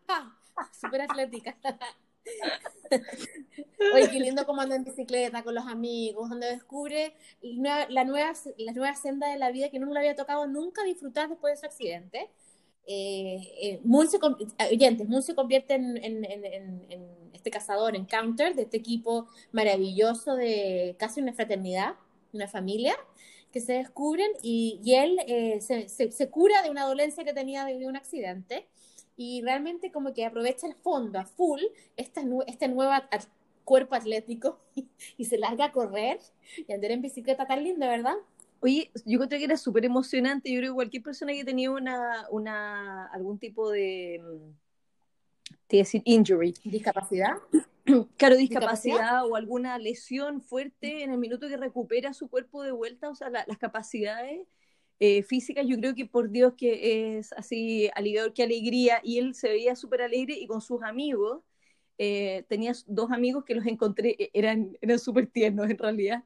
[0.80, 1.58] Súper atlética.
[3.94, 8.74] Oye, qué lindo cómo anda en bicicleta con los amigos, donde descubre la nueva, la
[8.74, 11.66] nueva senda de la vida que no le había tocado nunca disfrutar después de su
[11.66, 12.30] accidente
[12.92, 16.26] eh, eh, Moon se, se convierte en,
[17.34, 21.94] este cazador, en Counter, de este equipo maravilloso de casi una fraternidad,
[22.34, 22.96] una familia,
[23.52, 27.86] que se descubren y, y él eh, se, cura de una dolencia que tenía de,
[27.86, 28.68] un accidente
[29.16, 31.62] y realmente como que aprovecha el fondo a full
[31.96, 32.92] esta, este nuevo
[33.66, 34.60] cuerpo atlético
[35.18, 36.20] y, se larga a correr
[36.68, 38.16] y andar en bicicleta tan linda, ¿verdad?
[38.62, 40.52] Oye, yo creo que era súper emocionante.
[40.52, 44.22] Yo creo que cualquier persona que tenía una, una algún tipo de,
[45.68, 46.54] te decir, injury.
[46.64, 47.38] ¿Discapacidad?
[48.18, 53.10] Claro, discapacidad, o alguna lesión fuerte en el minuto que recupera su cuerpo de vuelta,
[53.10, 54.48] o sea, las capacidades
[55.00, 59.34] eh, físicas, yo creo que por Dios que es así aliviador, que alegría, y él
[59.34, 61.42] se veía súper alegre y con sus amigos,
[61.98, 66.24] eh, tenía dos amigos que los encontré, e, eran, eran súper tiernos en realidad,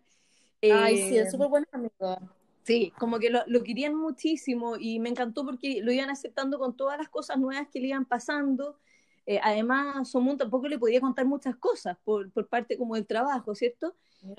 [0.72, 2.18] Ay, sí, es eh, súper buen amigo.
[2.64, 6.78] Sí, como que lo, lo, querían muchísimo y me encantó porque lo iban aceptando con
[6.78, 8.78] todas las cosas nuevas que le iban pasando.
[9.26, 13.56] Eh, además, Somun tampoco le podía contar muchas cosas por, por parte como del trabajo,
[13.56, 13.96] ¿cierto?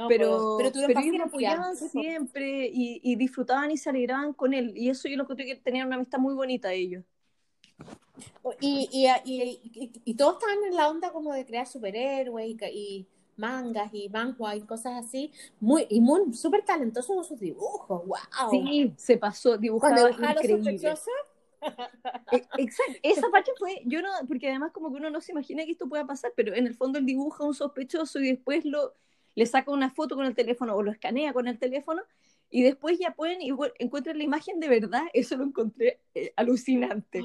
[0.08, 4.72] pero, pero, pero ellos lo apoyaban siempre y, y, disfrutaban y se alegraban con él.
[4.76, 7.04] Y eso yo lo creo que tenían una amistad muy bonita ellos.
[8.60, 13.92] Y, y, y, y, todos estaban en la onda como de crear superhéroes y, mangas
[13.92, 18.50] y manhua y cosas así, muy, y muy súper talentoso con sus dibujos, wow.
[18.50, 20.94] Sí, se pasó, dibujaba increíble.
[22.30, 25.64] E, exacto, esa parte fue, yo no, porque además como que uno no se imagina
[25.64, 28.64] que esto pueda pasar, pero en el fondo él dibuja a un sospechoso y después
[28.64, 28.94] lo,
[29.34, 32.02] le saca una foto con el teléfono o lo escanea con el teléfono
[32.50, 37.24] y después ya pueden y encuentran la imagen de verdad, eso lo encontré eh, alucinante.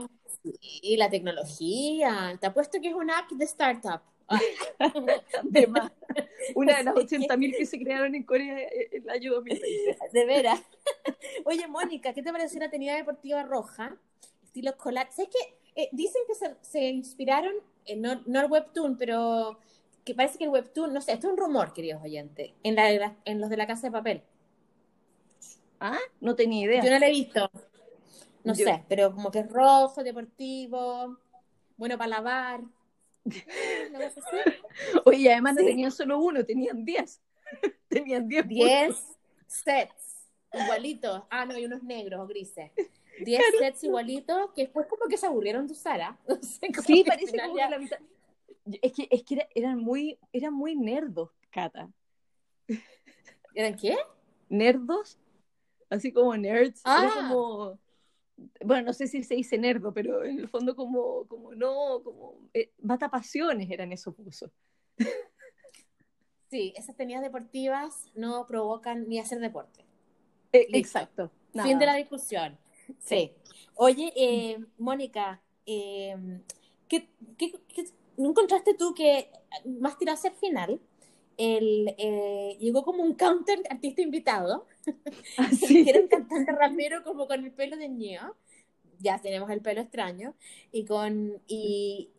[0.61, 4.01] Y la tecnología, te apuesto que es una app de startup
[5.43, 5.91] de más.
[6.55, 9.97] Una de las 80.000 que se crearon en Corea en el año 2020.
[10.11, 10.61] De veras.
[11.45, 13.97] Oye, Mónica, ¿qué te pareció una tenida deportiva roja?
[14.43, 15.07] Estilo escolar.
[15.11, 15.55] ¿Sabes qué?
[15.81, 17.53] Eh, dicen que se, se inspiraron,
[17.85, 19.59] en, no, no el webtoon, pero
[20.03, 23.15] que parece que el webtoon, no sé, esto es un rumor, queridos oyentes, en, la,
[23.25, 24.23] en los de la casa de papel.
[25.79, 26.83] Ah, no tenía idea.
[26.83, 27.49] Yo no lo he visto.
[28.43, 31.17] No Yo- sé, pero como que es rojo, deportivo,
[31.77, 32.61] bueno para lavar.
[35.05, 37.21] Oye, y además no tenían solo uno, tenían 10.
[37.89, 38.47] tenían 10.
[38.47, 38.95] 10
[39.47, 41.23] sets igualitos.
[41.29, 42.71] Ah, no, hay unos negros o grises.
[43.23, 46.17] 10 sets igualitos que después como que se aburrieron de usar, ¿ah?
[46.27, 47.99] No sé, como Sí, que parece como ya- que la mitad.
[48.81, 51.89] Es que, es que era- eran muy, eran muy nerdos, Cata.
[53.55, 53.97] ¿Eran qué?
[54.47, 55.17] Nerdos,
[55.89, 56.81] así como nerds.
[56.85, 57.27] Era Ah.
[57.29, 57.79] como.
[58.63, 62.35] Bueno, no sé si se dice nerdo, pero en el fondo como, como no, como
[62.53, 64.51] eh, matapasiones eran esos buzos.
[66.49, 69.85] Sí, esas tenidas deportivas no provocan ni hacer deporte.
[70.51, 71.31] Eh, exacto.
[71.53, 72.57] Fin de la discusión.
[72.97, 73.33] Sí.
[73.75, 76.15] Oye, eh, Mónica, eh,
[76.87, 77.85] ¿qué, qué, qué-
[78.17, 79.29] no encontraste tú que
[79.79, 80.81] más tirado hacia el final?
[81.37, 84.65] El, eh, llegó como un counter artista invitado,
[85.37, 85.83] Así.
[85.83, 88.35] que era un cantante rapero como con el pelo de ño,
[88.99, 90.33] ya tenemos el pelo extraño,
[90.71, 92.09] y con y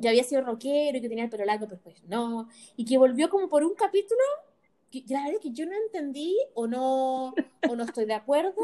[0.00, 2.98] que había sido rockero y que tenía el pelo largo, pero pues no, y que
[2.98, 4.20] volvió como por un capítulo,
[4.90, 7.34] que la verdad es que yo no entendí o no,
[7.68, 8.54] o no estoy de acuerdo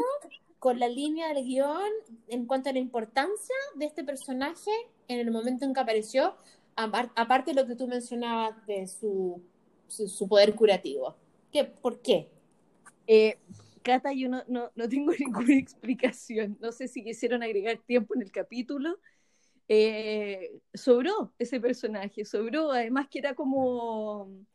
[0.59, 1.91] con la línea del guion
[2.29, 4.71] en cuanto a la importancia de este personaje
[5.07, 6.35] en el momento en que apareció,
[6.75, 9.41] apar- aparte de lo que tú mencionabas de su,
[9.87, 11.15] su, su poder curativo.
[11.51, 12.29] ¿Qué, ¿Por qué?
[13.07, 13.37] Eh,
[13.81, 16.57] Cata, yo no, no, no tengo ninguna explicación.
[16.59, 18.99] No sé si quisieron agregar tiempo en el capítulo.
[19.69, 24.45] Eh, sobró ese personaje, sobró, además que era como...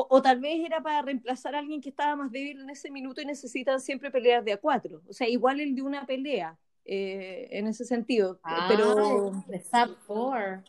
[0.00, 2.88] O, o tal vez era para reemplazar a alguien que estaba más débil en ese
[2.90, 5.02] minuto y necesitan siempre pelear de a cuatro.
[5.08, 8.40] O sea, igual el de una pelea, eh, en ese sentido.
[8.68, 10.62] Pero, Ah, The Fab Four.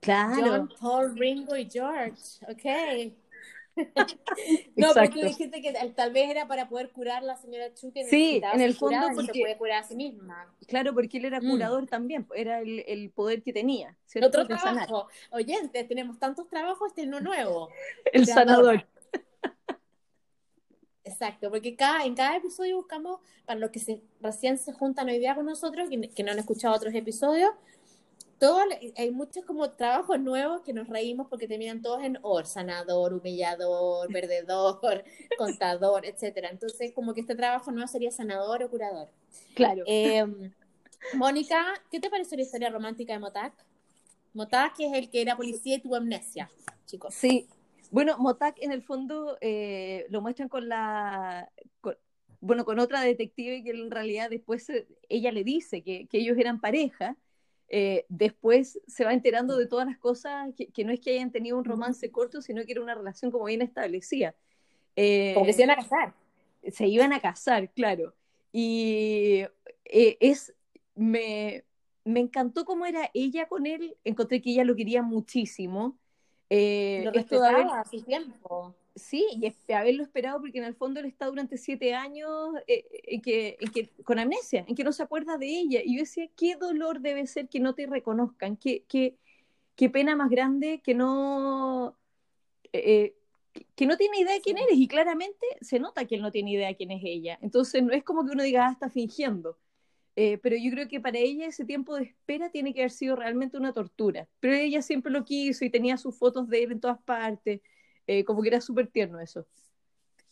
[0.00, 2.44] claro, John, Paul, Ringo y George.
[2.46, 3.12] Ok.
[4.76, 5.20] No, Exacto.
[5.20, 8.60] dijiste que tal, vez era para poder curar a la señora Chu que Sí, en
[8.60, 10.54] el fondo y se porque- puede curar a sí misma.
[10.66, 11.50] claro, porque él era Mm.
[11.50, 14.28] curador también, era el, el poder que tenía, ¿cierto?
[14.28, 14.86] Otro De sanar.
[14.86, 15.08] trabajo.
[15.30, 17.68] Oyentes, tenemos tantos trabajos, este es uno nuevo.
[18.12, 18.86] El sanador.
[21.04, 25.18] Exacto, porque cada, en cada episodio buscamos, para los que se, recién se juntan hoy
[25.18, 27.50] día con nosotros, que, que no han escuchado otros episodios,
[28.38, 28.60] todo,
[28.96, 34.08] hay muchos como trabajos nuevos que nos reímos porque terminan todos en or, sanador, humillador,
[34.12, 35.04] perdedor,
[35.36, 36.48] contador, etcétera.
[36.50, 39.08] Entonces, como que este trabajo nuevo sería sanador o curador.
[39.54, 39.82] Claro.
[39.86, 40.24] Eh,
[41.14, 43.52] Mónica, ¿qué te pareció la historia romántica de Motak?
[44.34, 46.50] Motak es el que era policía y tuvo amnesia,
[46.86, 47.14] chicos.
[47.14, 47.48] Sí.
[47.90, 51.50] Bueno, Motak en el fondo eh, lo muestran con la.
[51.80, 51.96] con-
[52.40, 56.36] bueno, con otra detective que en realidad después eh, ella le dice que, que ellos
[56.38, 57.16] eran pareja.
[57.68, 61.30] Eh, después se va enterando de todas las cosas, que, que no es que hayan
[61.32, 64.34] tenido un romance corto, sino que era una relación como bien establecida.
[64.96, 66.14] Eh, Como que se iban a casar.
[66.72, 68.14] se iban a casar, claro.
[68.52, 69.44] Y
[69.84, 70.54] eh, es,
[70.94, 71.64] me,
[72.04, 75.98] me encantó cómo era ella con él, encontré que ella lo quería muchísimo.
[76.50, 78.74] Eh, Lo esto de haber- respetaba a su tiempo.
[78.98, 82.30] Sí, y es- haberlo esperado porque en el fondo él está durante siete años
[82.66, 85.80] eh, en que, en que, con amnesia, en que no se acuerda de ella.
[85.84, 89.16] Y yo decía, qué dolor debe ser que no te reconozcan, qué, qué,
[89.76, 91.96] qué pena más grande que no...
[92.72, 93.14] eh,
[93.76, 96.52] que no tiene idea de quién eres y claramente se nota que él no tiene
[96.52, 97.38] idea de quién es ella.
[97.42, 99.58] Entonces no es como que uno diga, ah, está fingiendo.
[100.16, 103.16] Eh, pero yo creo que para ella ese tiempo de espera tiene que haber sido
[103.16, 104.28] realmente una tortura.
[104.40, 107.60] Pero ella siempre lo quiso y tenía sus fotos de él en todas partes.
[108.08, 109.46] Eh, como que era súper tierno eso.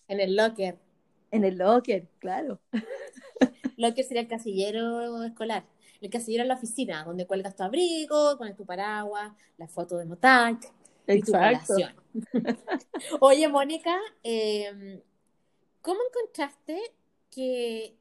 [0.08, 0.76] En el locker.
[1.30, 2.58] En el locker, claro.
[3.76, 5.64] Locker sería el casillero escolar.
[6.00, 10.06] El casillero en la oficina, donde cuelgas tu abrigo, pones tu paraguas, la foto de
[10.06, 10.72] Motac
[11.06, 11.94] y tu relación.
[13.20, 15.02] Oye, Mónica, eh,
[15.82, 16.80] ¿cómo encontraste
[17.30, 17.94] que,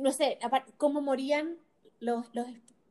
[0.00, 0.38] no sé,
[0.76, 1.56] cómo morían
[2.00, 2.46] los, los,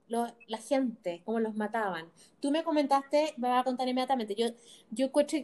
[0.08, 2.10] los- la gente, cómo los mataban?
[2.40, 4.48] Tú me comentaste, me vas a contar inmediatamente, yo,
[4.92, 5.40] yo encuentro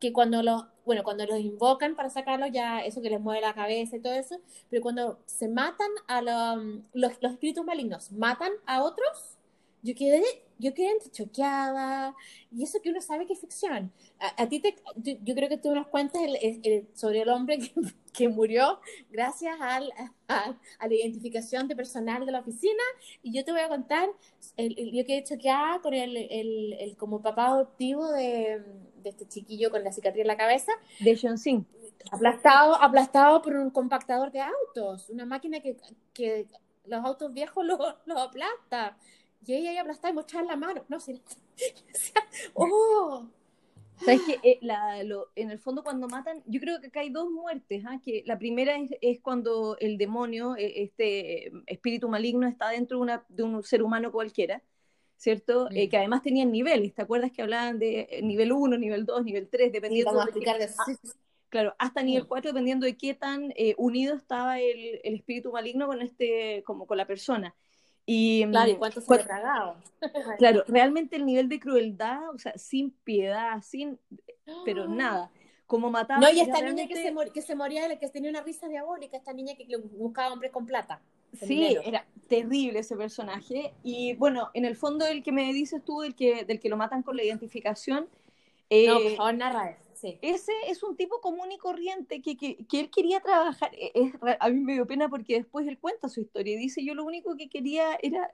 [0.00, 3.54] que cuando los, bueno, cuando los invocan para sacarlos, ya eso que les mueve la
[3.54, 4.40] cabeza y todo eso,
[4.70, 9.36] pero cuando se matan a lo- los, los espíritus malignos, matan a otros,
[9.82, 10.22] yo quedé,
[10.58, 12.14] yo quedé choqueada,
[12.50, 13.92] y eso que uno sabe que es ficción.
[14.18, 17.28] A, a ti te, yo, creo que tú nos cuentas el- el- el- sobre el
[17.28, 17.72] hombre que,
[18.12, 18.80] que murió
[19.10, 19.92] gracias al,
[20.28, 22.82] a, a la identificación de personal de la oficina,
[23.22, 24.08] y yo te voy a contar
[24.56, 28.62] yo quedé choqueada con el, el, como papá adoptivo de,
[29.02, 30.72] de, este chiquillo con la cicatriz en la cabeza.
[31.00, 31.64] De John Sing.
[32.10, 35.76] Aplastado, aplastado por un compactador de autos, una máquina que,
[36.14, 36.46] que
[36.86, 38.96] los autos viejos los lo aplasta.
[39.46, 40.84] Y ella ahí aplastada y mostraba la mano.
[40.88, 41.20] No, sé.
[42.54, 43.26] ¡Oh!
[44.04, 44.60] ¿Sabes que eh,
[45.34, 48.00] en el fondo cuando matan, yo creo que acá hay dos muertes, ¿ah?
[48.04, 53.24] que la primera es, cuando el demonio, e, este espíritu maligno está dentro de, una,
[53.28, 54.62] de un ser humano cualquiera,
[55.18, 55.68] ¿cierto?
[55.70, 55.90] Eh, mm.
[55.90, 59.48] que además tenían niveles, ¿te acuerdas que hablaban de eh, nivel 1, nivel 2, nivel
[59.50, 60.96] 3, dependiendo de, ah,
[61.50, 62.54] Claro, hasta nivel 4, mm.
[62.54, 67.06] dependiendo de qué tan unido estaba el, el, espíritu maligno con este, como con la
[67.06, 67.54] persona.
[68.06, 69.06] Y, claro, ¿y mm, cuánto se
[70.38, 73.98] Claro, realmente el nivel de crueldad, o sea, sin piedad, sin,
[74.64, 75.30] pero nada.
[75.66, 76.18] Como mataba.
[76.18, 79.34] No, y esta niña que se, que se moría, que tenía una risa diabólica, esta
[79.34, 81.02] niña que buscaba hombres con plata.
[81.32, 83.74] Sí, era terrible ese personaje.
[83.82, 86.76] Y bueno, en el fondo el que me dices tú, el que, del que lo
[86.76, 88.08] matan con la identificación.
[88.70, 89.88] no, por eh, favor, narra eso.
[90.22, 93.70] Ese es un tipo común y corriente que, que, que él quería trabajar.
[93.74, 96.84] E, es, a mí me dio pena porque después él cuenta su historia y dice,
[96.84, 98.32] yo lo único que quería era,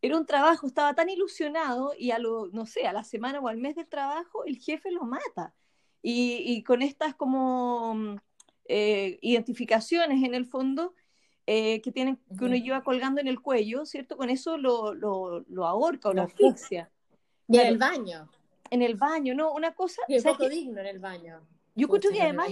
[0.00, 3.48] era un trabajo, estaba tan ilusionado y a lo, no sé, a la semana o
[3.48, 5.54] al mes del trabajo el jefe lo mata.
[6.02, 8.16] Y, y con estas como mm,
[8.66, 10.94] eh, identificaciones en el fondo
[11.46, 14.16] eh, que, tienen, que uno lleva colgando en el cuello, ¿cierto?
[14.16, 16.90] Con eso lo, lo, lo ahorca o lo asfixia.
[17.48, 18.28] Y en el baño
[18.74, 19.52] en el baño, ¿no?
[19.52, 20.02] Una cosa...
[20.08, 21.40] Sí, poco digno en el baño.
[21.74, 22.48] Yo escucho que además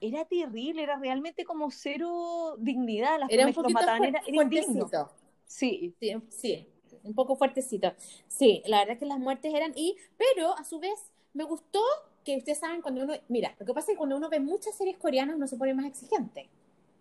[0.00, 3.20] era, terrible, era realmente como cero dignidad.
[3.20, 5.10] Las era un poquito era, fuertecito.
[5.44, 5.94] Sí.
[6.00, 6.16] sí.
[6.30, 6.68] Sí,
[7.02, 7.92] un poco fuertecito.
[8.26, 9.72] Sí, la verdad es que las muertes eran...
[9.76, 11.80] y Pero, a su vez, me gustó
[12.24, 13.14] que ustedes saben cuando uno...
[13.28, 15.74] Mira, lo que pasa es que cuando uno ve muchas series coreanas uno se pone
[15.74, 16.48] más exigente.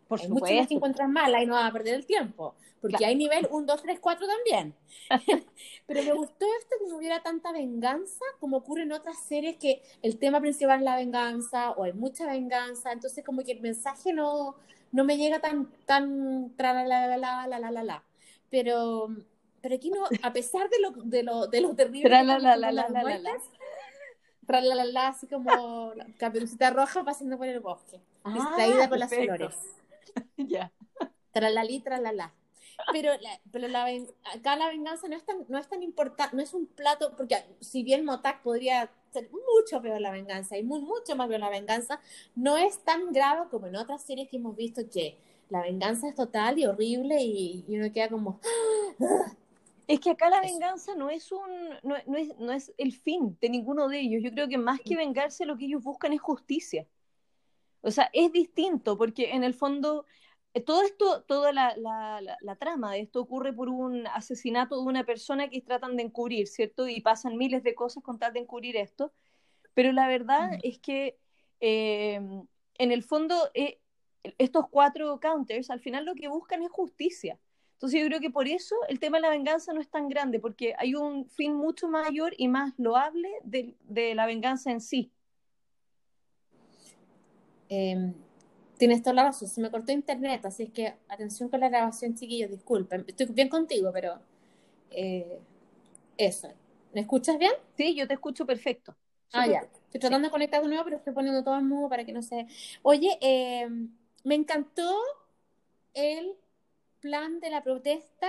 [0.10, 3.16] Por hay muchas que encuentras malas y no vas a perder el tiempo, porque hay
[3.16, 4.74] nivel 1, 2, 3, 4 también.
[5.86, 9.84] Pero me gustó esto que no hubiera tanta venganza como ocurre en otras series que
[10.02, 14.12] el tema principal es la venganza o hay mucha venganza, entonces como que el mensaje
[14.12, 14.56] no,
[14.92, 18.04] no me llega tan, tan, tra la la la la la la la.
[18.50, 19.10] Pero,
[19.62, 22.58] pero aquí no, a pesar de lo, de lo, de lo terrible tra la la
[22.58, 23.38] la la la la
[24.48, 28.90] tra la la la así como la caperucita roja pasando por el bosque, ah, distraída
[28.90, 29.54] por las flores.
[30.38, 30.72] ya.
[31.32, 32.34] Tralalí, tralala.
[32.94, 33.86] Pero, la, pero la,
[34.34, 37.36] acá la venganza no es tan, no es tan importante, no es un plato, porque
[37.60, 41.50] si bien Motak podría ser mucho peor la venganza y muy, mucho más peor la
[41.50, 42.00] venganza,
[42.36, 45.18] no es tan grave como en otras series que hemos visto que
[45.50, 48.40] la venganza es total y horrible y, uno queda como...
[49.88, 53.36] Es que acá la venganza no es un no, no, es, no es el fin
[53.42, 54.22] de ninguno de ellos.
[54.24, 56.86] Yo creo que más que vengarse lo que ellos buscan es justicia.
[57.82, 60.06] O sea, es distinto porque en el fondo
[60.54, 65.06] eh, todo esto, toda la, la, trama de esto ocurre por un asesinato de una
[65.06, 66.88] persona que tratan de encubrir, ¿cierto?
[66.88, 69.14] Y pasan miles de cosas con tal de encubrir esto.
[69.74, 70.60] Pero la verdad mm.
[70.64, 71.18] es que
[71.60, 73.80] em, en el fondo eh,
[74.38, 77.40] estos cuatro counters al final lo que buscan es justicia.
[77.74, 80.40] Entonces yo creo que por eso el tema de la venganza no es tan grande,
[80.40, 85.14] porque hay un fin mucho mayor y más loable de, de la venganza en sí.
[87.70, 88.14] Em,
[88.78, 92.16] tienes toda la razón, se me cortó internet, así es que atención con la grabación,
[92.16, 93.06] chiquillos, disculpen.
[93.08, 94.20] Estoy bien contigo, pero
[94.92, 95.40] eh,
[96.18, 96.50] eso.
[96.94, 97.54] ¿Me escuchas bien?
[97.78, 98.96] Sí, yo te escucho perfecto.
[99.32, 99.60] Ah, ya.
[99.60, 102.22] Estoy tratando de conectar de nuevo, pero estoy poniendo todo en mudo para que no
[102.22, 102.48] se...
[102.82, 103.90] Oye, em,
[104.24, 105.00] me encantó
[105.94, 106.36] el
[107.00, 108.28] plan de la protesta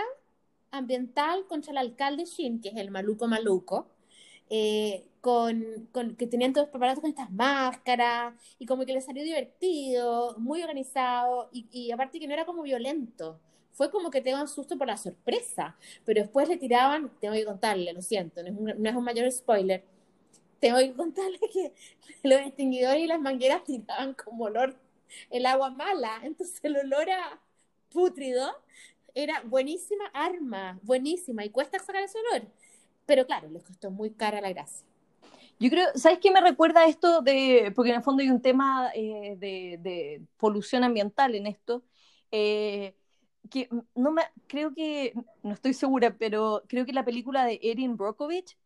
[0.70, 3.88] ambiental contra el alcalde Shin, que es el maluco maluco,
[4.48, 9.22] eh, con, con, que tenían todos preparados con estas máscaras y como que les salió
[9.22, 13.38] divertido, muy organizado y, y aparte que no era como violento.
[13.72, 17.44] Fue como que te daban susto por la sorpresa, pero después le tiraban, tengo que
[17.44, 19.84] contarle, lo siento, no es un, no es un mayor spoiler,
[20.60, 21.72] tengo que contarle que
[22.22, 24.76] los extinguidores y las mangueras tiraban como olor
[25.30, 27.40] el agua mala, entonces el olor a
[27.90, 28.50] pútrido
[29.14, 32.46] era buenísima arma, buenísima, y cuesta sacar ese olor.
[33.06, 34.89] Pero claro, les costó muy cara la gracia.
[35.60, 38.90] Yo creo, ¿sabes qué me recuerda esto de, porque en el fondo hay un tema
[38.94, 41.84] eh, de, polución ambiental en esto,
[42.30, 42.96] eh,
[43.50, 47.98] que no me, creo que, no estoy segura, pero creo que la película de Erin
[47.98, 48.56] Brockovich,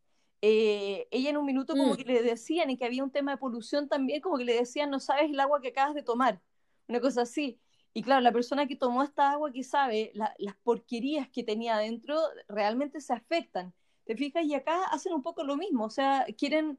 [0.40, 1.96] eh, ella en un minuto como mm.
[1.96, 4.90] que le decían y que había un tema de polución también, como que le decían,
[4.90, 6.40] no sabes el agua que acabas de tomar,
[6.86, 7.58] una cosa así.
[7.92, 12.20] Y claro, la persona que tomó esta agua que sabe las porquerías que tenía adentro
[12.48, 13.74] realmente se afectan.
[14.04, 14.44] ¿Te fijas?
[14.44, 16.78] Y acá hacen un poco lo mismo, o sea, quieren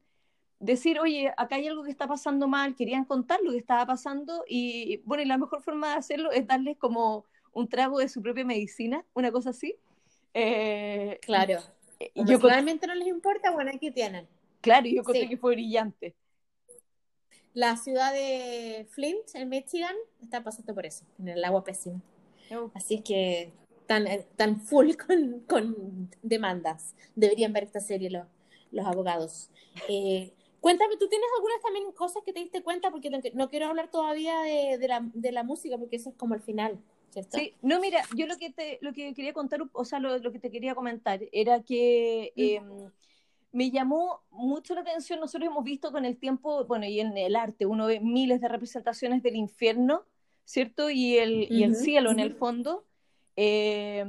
[0.60, 4.44] decir, oye, acá hay algo que está pasando mal, querían contar lo que estaba pasando
[4.48, 8.22] y bueno, y la mejor forma de hacerlo es darles como un trago de su
[8.22, 9.76] propia medicina, una cosa así.
[10.34, 11.62] Eh, claro.
[12.14, 14.28] Yo realmente no les importa, bueno, aquí tienen.
[14.62, 16.16] Claro, yo creo que fue brillante.
[17.54, 22.02] La ciudad de Flint, en Michigan, está pasando por eso, en el agua pésima.
[22.52, 22.70] Oh.
[22.74, 23.54] Así que
[23.86, 24.92] tan, eh, tan full
[25.48, 26.96] con, demandas.
[27.16, 28.28] Deberían ver esta serie los,
[28.72, 29.50] los abogados.
[29.88, 30.34] Eh,
[30.66, 32.90] cuéntame, ¿tú tienes algunas también cosas que te diste cuenta?
[32.90, 36.42] Porque no, quiero hablar todavía de, la, de la música, porque eso es como el
[36.42, 36.80] final.
[37.12, 37.38] ¿cierto?
[37.38, 40.40] Sí, no, mira, yo lo que te lo que quería contar, o sea, lo, que
[40.40, 42.90] te quería comentar era que em,
[43.52, 47.36] me llamó mucho la atención, nosotros hemos visto con el tiempo, bueno, y en el
[47.36, 50.02] arte, uno ve miles de representaciones del infierno,
[50.46, 50.90] ¿cierto?
[50.90, 52.86] Y el, y el cielo en el fondo.
[53.36, 54.04] Eh,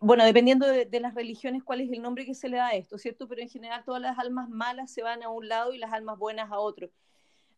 [0.00, 2.98] bueno, dependiendo de, las religiones, cuál es el nombre que se le da a esto,
[2.98, 3.28] ¿cierto?
[3.28, 6.18] Pero en general todas las almas malas se van a un lado y las almas
[6.18, 6.90] buenas a otro.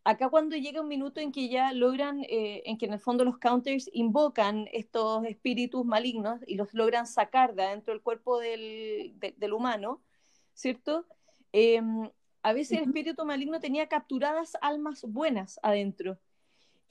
[0.05, 3.25] Acá cuando llega un minuto en que ya logran, eh, en que en el fondo
[3.25, 9.15] los counters invocan estos espíritus malignos y los logran sacar de adentro del cuerpo del,
[9.37, 10.03] del humano,
[10.55, 11.07] ¿cierto?
[11.53, 12.11] Em,
[12.43, 16.19] a veces el espíritu maligno tenía capturadas almas buenas adentro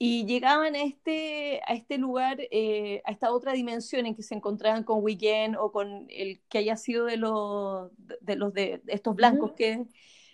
[0.04, 4.34] y llegaban a este, a este lugar, eh, a esta otra dimensión en que se
[4.34, 9.14] encontraban con Weekend o con el que haya sido de los de, los de estos
[9.14, 9.86] blancos que,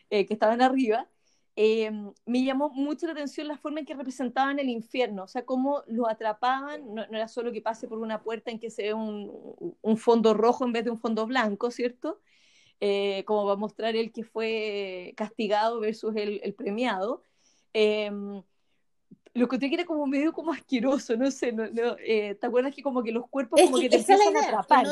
[0.08, 1.10] eh, que estaban arriba,
[1.54, 1.90] eh,
[2.24, 5.82] me llamó mucho la atención la forma en que representaban el infierno, o sea, cómo
[5.86, 9.76] lo atrapaban, no, era solo que pase por una puerta en que se ve un,
[9.82, 12.22] un fondo rojo en vez de un fondo blanco, ¿cierto?
[13.26, 17.22] como va a mostrar el que fue castigado versus el, el premiado.
[19.38, 21.64] Lo encontré que era como medio como asqueroso, no sé, no,
[22.00, 24.86] eh, ¿te acuerdas que como que los cuerpos como que, te empiezan a atrapar?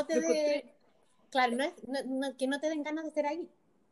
[1.30, 1.57] Claro,
[2.07, 3.49] no que no te den ganas de estar ahí.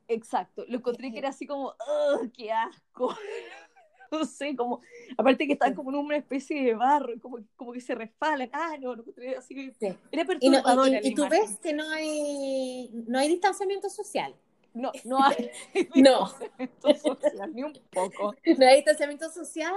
[0.07, 3.15] Exacto, lo encontré que era así como, ¡oh, qué asco!
[4.13, 4.81] no sé, como,
[5.17, 8.77] aparte que están como en una especie de barro, como, como que se resbalan, ah,
[8.81, 9.73] no, lo encontré así,
[10.13, 10.89] era perturbador.
[10.89, 14.35] Y, y tú ves que no hay, no hay distanciamiento social.
[14.75, 15.51] No, no hay
[15.95, 16.29] no.
[17.53, 18.35] ni un poco.
[18.59, 19.73] No hay distanciamiento social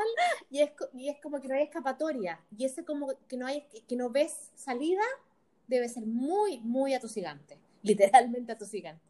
[0.49, 2.41] y es, y es como que no hay escapatoria.
[2.57, 5.03] Y ese como que no, hay, que no ves salida
[5.67, 7.57] debe ser muy, muy atosigante.
[7.83, 9.05] Literalmente atosigante.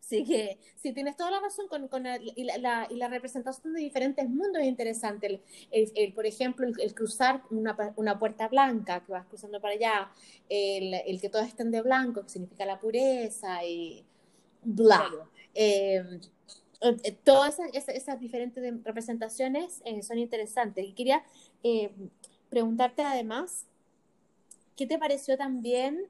[0.00, 3.74] Así que sí, tienes toda la razón con, con la, y, la, y, la, representación
[3.74, 5.42] de diferentes mundos es interesante.
[5.72, 10.12] El, por ejemplo, el, cruzar una, una, puerta blanca que vas cruzando para allá,
[10.48, 14.04] el, el que todos estén de blanco, que significa la pureza y
[14.66, 15.10] bla.
[15.54, 16.20] Eh,
[16.82, 20.84] eh, todas esas, diferentes representaciones eh, son interesantes.
[20.84, 21.24] Y quería
[22.50, 23.66] preguntarte además,
[24.76, 26.08] ¿qué te pareció también?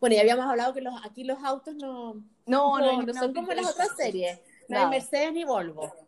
[0.00, 2.14] bueno, ya habíamos hablado que los, aquí los autos no,
[2.46, 4.40] no, no, no, son como las otras series.
[4.68, 5.92] No hay Mercedes ni Volvo.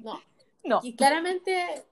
[0.00, 0.22] No.
[0.62, 0.80] no.
[0.84, 1.84] Y claramente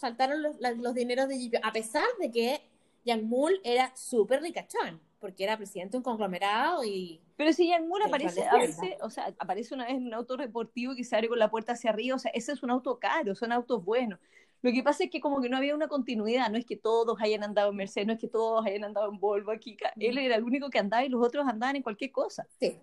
[0.00, 2.60] faltaron los, los, dineros de Jeep, a pesar de que
[3.04, 7.88] Yang Mul era súper ricachón, porque era presidente de un conglomerado y pero si Yang
[7.88, 11.14] Moore aparece a veces, o sea, aparece una vez en un auto deportivo que se
[11.14, 13.84] abre con la puerta hacia arriba, o sea, ese es un auto caro, son autos
[13.84, 14.18] buenos.
[14.62, 17.18] Lo que pasa es que como que no había una continuidad, no es que todos
[17.20, 20.36] hayan andado en Mercedes, no es que todos hayan andado en Volvo aquí, él era
[20.36, 22.46] el único que andaba y los otros andaban en cualquier cosa.
[22.58, 22.78] Sí.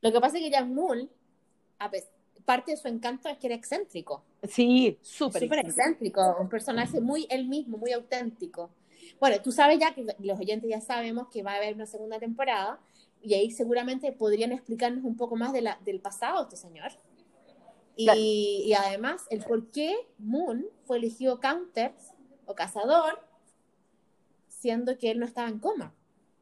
[0.00, 1.08] Lo que pasa es que Yang Moore,
[2.44, 4.24] parte de su encanto es que era excéntrico.
[4.42, 5.68] Sí, súper excéntrico.
[5.68, 8.70] excéntrico, un personaje muy él mismo, muy auténtico.
[9.20, 12.18] Bueno, tú sabes ya que los oyentes ya sabemos que va a haber una segunda
[12.18, 12.80] temporada
[13.22, 16.92] y ahí seguramente podrían explicarnos un poco más de la, del pasado de este señor.
[17.96, 21.94] Y, y, además, el por qué Moon fue elegido counter
[22.44, 23.20] o cazador,
[24.48, 25.94] siendo que él no estaba en coma.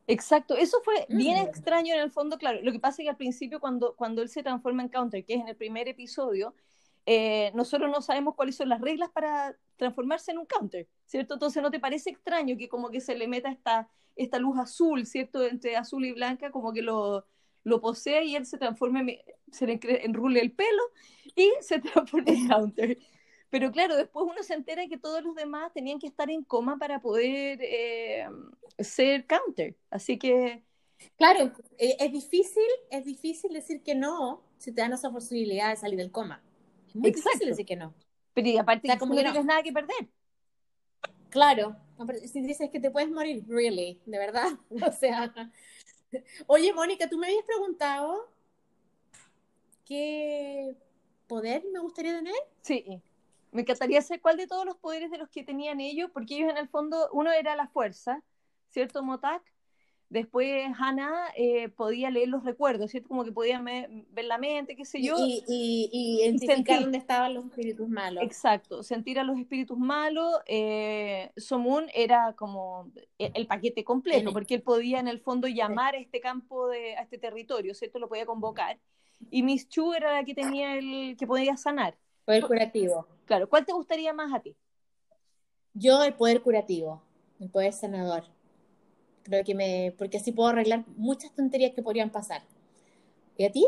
[0.07, 1.49] Exacto, eso fue bien mm.
[1.49, 2.61] extraño en el fondo, claro.
[2.63, 5.35] Lo que pasa es que al principio, cuando, cuando él se transforma en counter, que
[5.35, 6.55] es en el primer episodio,
[7.07, 11.35] eh, nosotros no sabemos cuáles son las reglas para transformarse en un counter, ¿cierto?
[11.35, 15.07] Entonces, ¿no te parece extraño que como que se le meta esta esta luz azul,
[15.07, 15.45] ¿cierto?
[15.45, 17.27] Entre azul y blanca, como que lo,
[17.65, 19.05] lo posee y él se transforma,
[19.51, 20.83] se le enrule el pelo
[21.35, 22.99] y se transforma en counter.
[23.51, 26.79] Pero claro, después uno se entera que todos los demás tenían que estar en coma
[26.79, 28.27] para poder eh,
[28.79, 29.77] ser counter.
[29.91, 30.63] Así que...
[31.19, 35.77] Claro, eh, es difícil, es difícil decir que no si te dan esa posibilidad de
[35.77, 36.43] salir del coma.
[36.93, 37.95] Es muy difícil decir que no.
[38.35, 40.09] Pero aparte, como que no tienes nada que perder.
[41.31, 41.77] Claro,
[42.27, 44.51] si dices que te puedes morir, really, de verdad.
[44.87, 45.33] O sea,
[46.47, 48.31] oye, Mónica, tú me habías preguntado
[49.87, 50.77] qué
[51.27, 52.35] poder me gustaría tener.
[52.61, 53.03] Sí,
[53.51, 56.51] me encantaría saber cuál de todos los poderes de los que tenían ellos, porque ellos
[56.51, 58.23] en el fondo, uno era la fuerza,
[58.69, 59.43] ¿cierto, Motak?
[60.13, 63.09] Después Hannah eh, podía leer los recuerdos, ¿cierto?
[63.09, 65.17] Como que podía ver la mente, qué sé yo.
[65.19, 68.23] Y, y, identificar dónde estaban los espíritus malos.
[68.23, 70.35] Exacto, sentir a los espíritus malos.
[70.47, 75.99] Eh, Somun era como el, paquete completo, porque él podía en el fondo llamar a
[75.99, 77.99] este campo, de, a este territorio, ¿cierto?
[77.99, 78.79] Lo podía convocar.
[79.31, 81.97] Y Miss Chu era la que tenía el que podía sanar.
[82.27, 83.07] Poder curativo.
[83.25, 84.55] Claro, ¿cuál te gustaría más a ti?
[85.73, 87.03] Yo el poder curativo,
[87.41, 88.25] el poder sanador.
[89.23, 92.43] Creo que me, porque así puedo arreglar muchas tonterías que podrían pasar.
[93.37, 93.67] ¿Y a ti?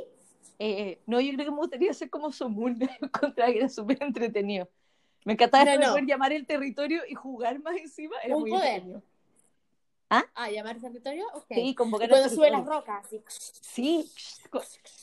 [0.58, 2.76] Eh, no, yo creo que me gustaría ser como Somul,
[3.20, 4.68] contra que era súper entretenido.
[5.24, 8.16] Me encantaba poder llamar el territorio y jugar más encima.
[8.22, 8.82] Era Un poder.
[10.10, 10.24] ¿Ah?
[10.34, 11.24] Ah, llamar el territorio.
[11.48, 13.06] Sí, convocar cuando sube las rocas.
[13.28, 14.10] Sí,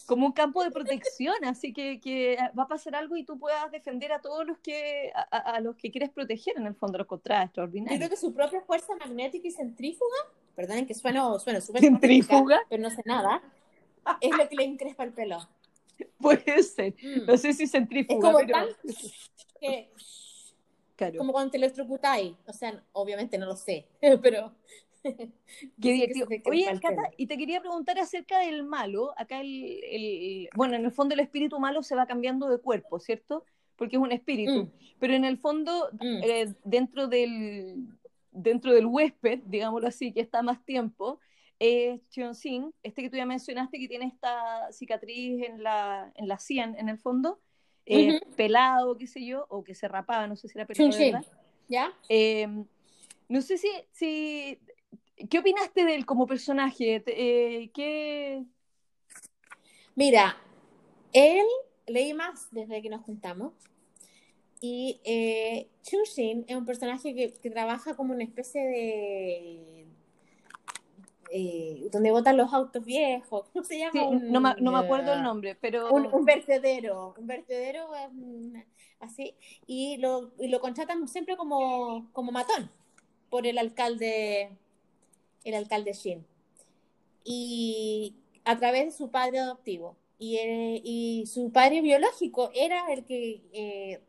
[0.06, 3.72] como un campo de protección, así que, que, va a pasar algo y tú puedas
[3.72, 7.45] defender a todos los que a, los que quieres proteger en el fondo, los contras
[7.45, 7.99] extraordinarios.
[7.99, 10.18] Yo creo que su propia fuerza magnética y centrífuga,
[10.56, 13.41] perdonen que suena, suena súper centrífuga, pero no sé nada,
[14.20, 15.39] es lo que le encrespa el pelo.
[16.20, 17.26] Puede ser, mm.
[17.26, 18.68] no sé si centrífuga, es como pero...
[19.60, 19.91] que
[20.95, 21.18] claro.
[21.18, 23.88] como cuando te electrocutáis, o sea, obviamente no lo sé,
[24.22, 24.54] pero
[25.82, 26.12] Qué
[26.45, 29.14] Oye, Cata, y te quería preguntar acerca del malo.
[29.18, 33.45] Acá el, bueno, en el fondo el espíritu malo se va cambiando de cuerpo, ¿cierto?
[33.76, 34.66] Porque es un espíritu.
[34.66, 34.72] Mm.
[34.99, 36.24] Pero en el fondo, mm.
[36.24, 37.88] eh, dentro del
[38.32, 41.20] dentro del huésped, digámoslo así, que está más tiempo,
[41.60, 42.02] es
[42.34, 46.76] Sin, este que tú ya mencionaste, que tiene esta cicatriz en la, en la sien,
[46.80, 47.39] en el fondo,
[47.86, 51.26] eh, pelado, qué sé yo, o que se rapaba, no sé si era pelado, ¿verdad?
[51.68, 51.93] ¿Ya?
[52.10, 52.47] Eh,
[53.30, 54.60] no sé si, si
[55.30, 57.03] ¿Qué opinaste de él como personaje?
[57.05, 58.43] Eh, ¿Qué...
[59.95, 60.38] Mira,
[61.13, 61.45] él
[61.88, 63.53] leí más desde que nos juntamos.
[64.59, 69.88] Y eh, Chushin es un personaje que, trabaja como una especie de.
[71.34, 73.49] Eh, donde botan los autos viejos.
[73.49, 74.01] ¿Cómo se llama?
[74.22, 75.91] no, me, acuerdo el nombre, pero.
[75.91, 77.15] Un, vertedero.
[77.17, 77.89] Un vertedero
[78.99, 79.36] así.
[79.65, 82.69] Y lo, y lo contratan siempre como, como matón
[83.32, 84.51] por el alcalde
[85.43, 86.25] el alcalde Shin.
[87.23, 88.15] Y
[88.45, 89.95] a través de su padre adoptivo.
[90.17, 90.37] Y,
[90.83, 94.01] y su padre biológico era el que eh,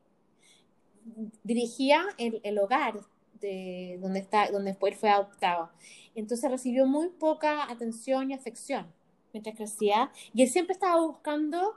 [1.43, 3.01] dirigía el, hogar
[3.41, 5.71] de donde, está, donde después fue adoptado.
[6.15, 8.93] Entonces recibió muy poca atención y afección
[9.33, 10.13] mientras crecía.
[10.35, 11.77] Y él siempre estaba buscando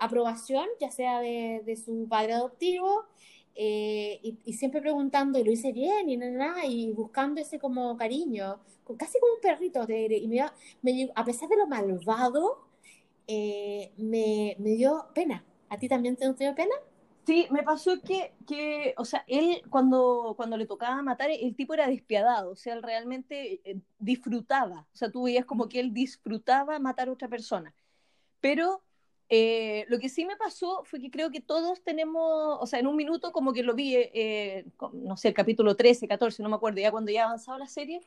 [0.00, 3.06] aprobación, ya sea de su padre adoptivo
[3.54, 8.60] eh, y, siempre preguntando, y lo hice bien, y nada, y buscando ese como cariño,
[8.96, 9.84] casi como un perrito.
[9.88, 10.44] y me,
[10.82, 12.66] me, a pesar de lo malvado,
[13.26, 15.44] eh, me, me, dio pena.
[15.68, 16.74] ¿A ti también te dio pena?
[17.26, 21.74] Sí, me pasó que, que, o sea, él cuando, cuando le tocaba matar, el tipo
[21.74, 25.92] era despiadado, o sea, él realmente eh, disfrutaba, o sea, tú veías como que él
[25.94, 27.74] disfrutaba matar a otra persona,
[28.40, 28.82] pero
[29.32, 32.88] eh, lo que sí me pasó fue que creo que todos tenemos, o sea, en
[32.88, 36.56] un minuto como que lo vi, eh, no sé, el capítulo 13, 14, no me
[36.56, 38.00] acuerdo, ya cuando ya avanzado la serie,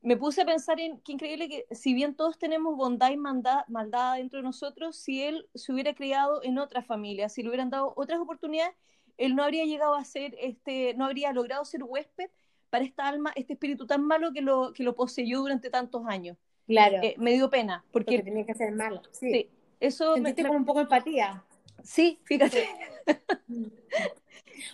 [0.00, 3.64] me puse a pensar en qué increíble que si bien todos tenemos bondad y maldad,
[3.66, 7.70] maldad dentro de nosotros, si él se hubiera criado en otra familia, si le hubieran
[7.70, 8.76] dado otras oportunidades,
[9.18, 12.30] él no habría llegado a ser, este, no habría logrado ser huésped
[12.70, 16.38] para esta alma, este espíritu tan malo que lo, que lo poseyó durante tantos años.
[16.68, 16.98] Claro.
[17.02, 17.84] Eh, me dio pena.
[17.90, 19.02] Porque, porque tenía que ser malo.
[19.10, 19.50] sí
[19.80, 21.44] eso Sentiste como un poco empatía.
[21.82, 22.68] Sí, fíjate.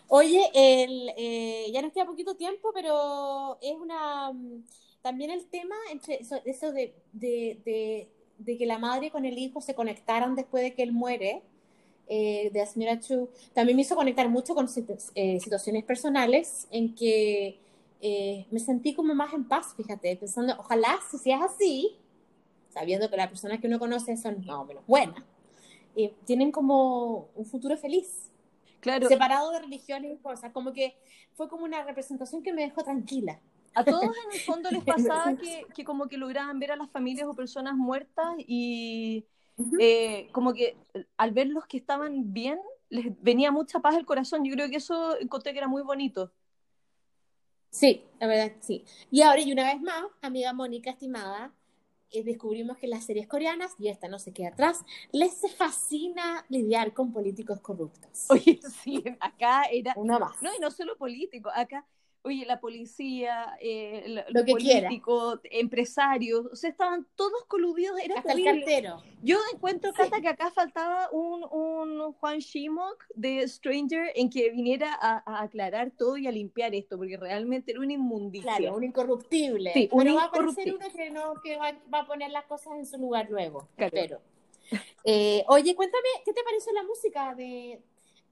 [0.09, 4.65] Oye, el, eh, ya nos queda poquito tiempo, pero es una mm,
[5.03, 9.75] también el tema entre eso, de, de, de, que la madre con el hijo se
[9.75, 11.43] conectaron después de que él muere,
[12.09, 14.69] eh, de la señora Chu, también me hizo conectar mucho con
[15.15, 17.61] eh, situaciones personales en que
[18.51, 21.97] me sentí como más en paz, fíjate, pensando, ojalá si seas así,
[22.77, 25.25] sabiendo que las personas que uno conoce son más o menos buenas,
[25.95, 28.31] y tienen como un futuro feliz.
[28.81, 29.09] Claro.
[29.09, 30.95] Separado de religiones y cosas, como que
[31.33, 33.41] fue como una representación que me dejó tranquila.
[33.75, 36.91] A todos en el fondo les pasaba que, que como que lograban ver a las
[36.91, 39.25] familias o personas muertas y
[39.81, 40.77] eh, como que
[41.17, 42.59] al ver los que estaban bien,
[42.91, 44.45] les venía mucha paz al corazón.
[44.45, 46.31] Yo creo que eso encontré que era muy bonito.
[47.71, 48.85] Sí, la verdad, sí.
[49.11, 51.53] Y ahora, y una vez más, amiga Mónica, estimada,
[52.25, 57.13] descubrimos que las series coreanas, y esta no se queda atrás, les fascina lidiar con
[57.13, 58.27] políticos corruptos.
[58.29, 59.95] Oye, sí, acá era...
[59.97, 60.41] Una más.
[60.43, 61.87] No, y no solo políticos, acá...
[62.27, 64.89] oye, la policía, eh, Lo los que quiera.
[64.89, 69.03] políticos, empresarios, o sea, estaban todos coludidos, era Hasta el cartero.
[69.23, 69.97] Yo encuentro, Sí.
[69.97, 75.43] Cata, que acá faltaba un, un Juan Shimok de Stranger en que viniera a, a
[75.43, 78.57] aclarar todo y a limpiar esto, porque realmente era una inmundicia.
[78.57, 79.73] Claro, un incorruptible.
[79.73, 81.11] Sí, Pero un va a aparecer incorruptible.
[81.11, 83.69] uno que, no, que va, va a poner las cosas en su lugar luego.
[83.77, 84.21] Claro.
[85.05, 87.81] Eh, oye, cuéntame, ¿qué te pareció la música de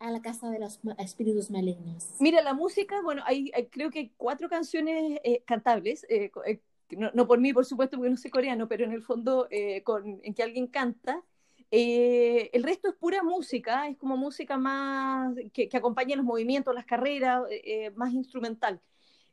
[0.00, 2.06] A la Casa de los Espíritus Malignos?
[2.20, 6.60] Mira, la música, bueno, hay, hay- creo que hay cuatro canciones eh, cantables, eh, eh,
[6.90, 9.82] no, no por mí, por supuesto, porque no sé coreano, pero en el fondo eh,
[9.82, 11.22] con, en que alguien canta.
[11.70, 16.74] Eh, el resto es pura música, es como música más que, que acompaña los movimientos,
[16.74, 18.80] las carreras, eh, más instrumental.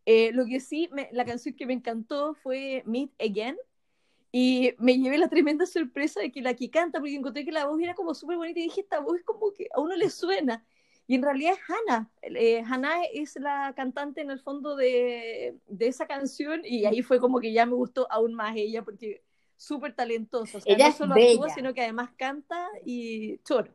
[0.06, 3.58] Lo que sí, me- la canción que me encantó fue Meet Again,
[4.32, 7.66] y me llevé la tremenda sorpresa de que la que canta, porque encontré que la
[7.66, 10.10] voz era como súper bonita y dije, esta voz es como que a uno le
[10.10, 10.66] suena.
[11.08, 12.10] Y en realidad es Hannah.
[12.22, 17.20] Eh, Hannah es la cantante en el fondo de, de esa canción y ahí fue
[17.20, 19.22] como que ya me gustó aún más ella porque
[19.58, 20.58] súper talentosa.
[20.58, 23.74] O sea, Ella no solo actúa, sino que además canta y choro.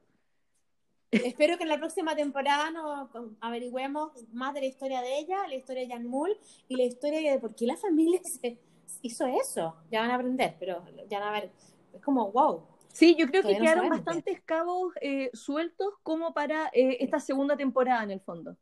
[1.11, 3.09] Espero que en la próxima temporada nos
[3.41, 6.37] averigüemos más de la historia de ella, la historia de Jan Mull
[6.69, 8.59] y la historia de por qué la familia se
[9.03, 9.77] hizo eso.
[9.91, 11.51] Ya van a aprender, pero ya van a ver.
[11.93, 12.63] Es como, wow.
[12.93, 17.57] Sí, yo creo que no quedaron bastantes cabos eh, sueltos como para eh, esta segunda
[17.57, 18.57] temporada en el fondo.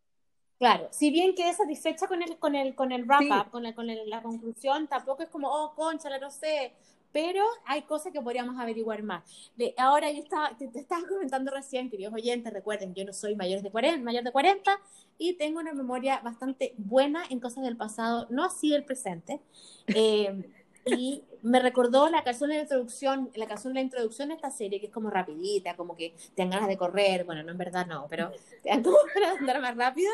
[0.58, 3.28] Claro, si bien quedé satisfecha con el, con el, con el wrap Sí.
[3.30, 6.72] up, con, el- con el- la conclusión, tampoco es como, oh, concha, no sé,
[7.12, 9.22] pero hay cosas que podríamos averiguar más.
[9.56, 13.34] De, ahora yo estaba, te, te estaba comentando recién, queridos oyentes, recuerden, yo no soy
[13.36, 14.80] mayor de 40, mayor de 40
[15.18, 19.40] y tengo una memoria bastante buena en cosas del pasado, no así del presente.
[19.88, 20.50] Eh,
[20.86, 24.50] y me recordó la canción de la introducción, la canción de la introducción de esta
[24.50, 27.58] serie, que es como rapidita, como que te dan ganas de correr, bueno, no en
[27.58, 28.30] verdad no, pero
[28.62, 30.10] te dan como ganas de andar más rápido.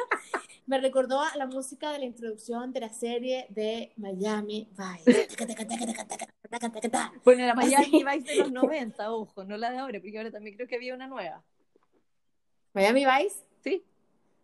[0.66, 5.28] Me recordó a la música de la introducción de la serie de Miami Vice.
[7.24, 8.04] Bueno, la Miami.
[8.04, 10.94] Vice de los 90, ojo, no la de ahora, porque ahora también creo que había
[10.94, 11.42] una nueva.
[12.72, 13.84] Miami Vice, Sí,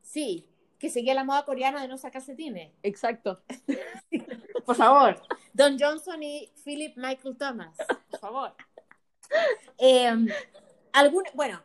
[0.03, 0.47] sí,
[0.79, 2.73] que seguía la moda coreana de no usar calcetines.
[2.83, 3.41] exacto.
[4.67, 5.21] Por favor.
[5.57, 7.77] Don Johnson y Philip Michael Thomas.
[8.11, 8.55] Por favor.
[9.79, 10.09] Eh,
[10.93, 11.61] algún, bueno,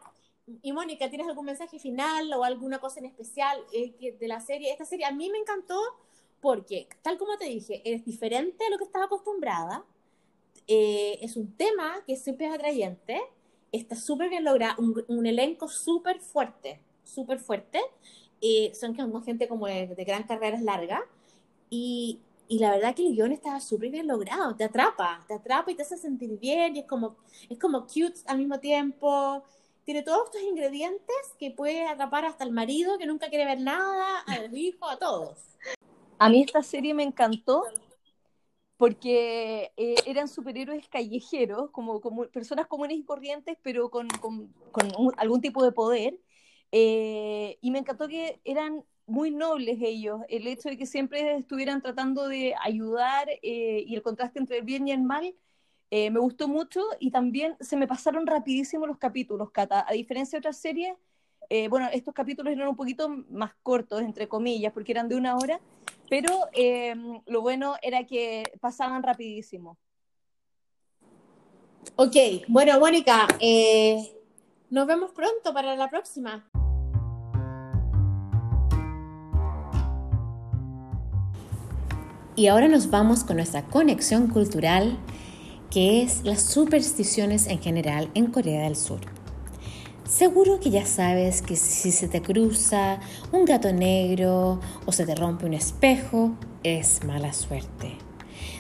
[0.64, 4.72] y Mónica, ¿tienes algún mensaje final o alguna cosa en especial eh, de la serie?
[4.72, 5.80] Esta serie a mí me encantó
[6.42, 9.86] porque, tal como te dije, es diferente a lo que estaba acostumbrada.
[10.68, 13.22] Eh, es un tema que siempre es atrayente.
[13.72, 14.82] Está súper bien logrado.
[14.82, 16.82] Un, un elenco súper fuerte.
[17.04, 17.80] Súper fuerte.
[18.42, 21.02] Eh, son gente como de, de gran carreras largas.
[21.70, 22.20] Y,
[22.52, 25.76] y la verdad que el guion estaba súper bien logrado, te atrapa, te atrapa y
[25.76, 27.16] te hace sentir bien y es como,
[27.50, 29.42] es como cute al mismo tiempo.
[29.86, 34.20] Tiene todos estos ingredientes que puede atrapar hasta el marido que nunca quiere ver nada,
[34.28, 35.40] a los hijos, a todos.
[36.20, 37.64] A mí esta serie me encantó
[38.76, 44.54] porque eh, eran superhéroes callejeros, como, como personas comunes y corrientes, pero con, con-
[45.16, 46.20] algún tipo de poder.
[46.74, 51.82] Eh, y me encantó que eran muy nobles ellos, el hecho de que siempre estuvieran
[51.82, 55.36] tratando de ayudar eh, y el contraste entre el bien y el mal.
[55.94, 59.86] eh, me gustó mucho y también se me pasaron rapidísimo los capítulos, Cata.
[59.88, 60.96] A diferencia de otras series,
[61.50, 65.36] eh, bueno, estos capítulos eran un poquito más cortos, entre comillas, porque eran de una
[65.36, 65.60] hora,
[66.10, 66.32] pero
[67.26, 69.78] lo bueno era que pasaban rapidísimo.
[71.98, 72.16] Ok,
[72.48, 73.28] bueno, Mónica,
[74.70, 76.50] nos vemos pronto para la próxima.
[82.42, 84.98] Y ahora nos vamos con nuestra conexión cultural,
[85.70, 89.02] que es las supersticiones en general en Corea del Sur.
[90.10, 93.00] Seguro que ya sabes que si se te cruza
[93.32, 96.32] un gato negro o se te rompe un espejo,
[96.64, 98.00] es mala suerte.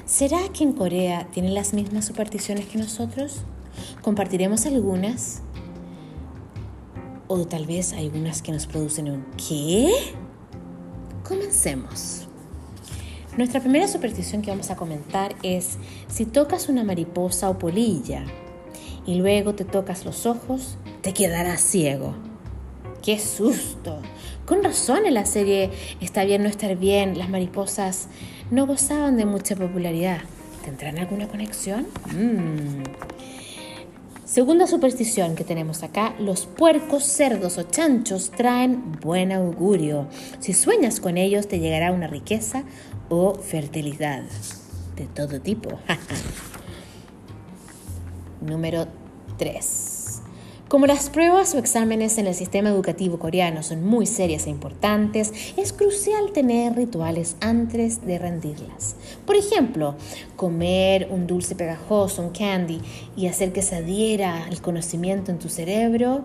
[0.05, 3.37] ¿Será que en Corea tienen las mismas supersticiones que nosotros?
[4.03, 5.41] ¿Compartiremos algunas?
[7.27, 9.91] O tal vez algunas que nos producen un ¿qué?
[11.27, 12.27] Comencemos.
[13.37, 15.77] Nuestra primera superstición que vamos a comentar es
[16.09, 18.25] si tocas una mariposa o polilla
[19.05, 22.13] y luego te tocas los ojos, te quedarás ciego.
[23.01, 23.99] ¡Qué susto!
[24.45, 25.71] Con razón en la serie
[26.01, 28.07] Está bien no estar bien, las mariposas
[28.51, 30.19] no gozaban de mucha popularidad.
[30.65, 31.87] ¿Tendrán alguna conexión?
[32.13, 32.83] Mm.
[34.31, 40.07] Segunda superstición que tenemos acá, los puercos, cerdos o chanchos traen buen augurio.
[40.39, 42.63] Si sueñas con ellos te llegará una riqueza
[43.11, 44.23] o fertilidad
[44.95, 45.69] de todo tipo.
[48.41, 48.87] Número
[49.37, 50.21] 3.
[50.69, 55.33] Como las pruebas o exámenes en el sistema educativo coreano son muy serias e importantes,
[55.57, 58.95] es crucial tener rituales antes de rendirlas.
[59.25, 59.95] Por ejemplo,
[60.37, 62.79] comer un dulce pegajoso, un candy,
[63.17, 66.23] y hacer que se adhiera el conocimiento en tu cerebro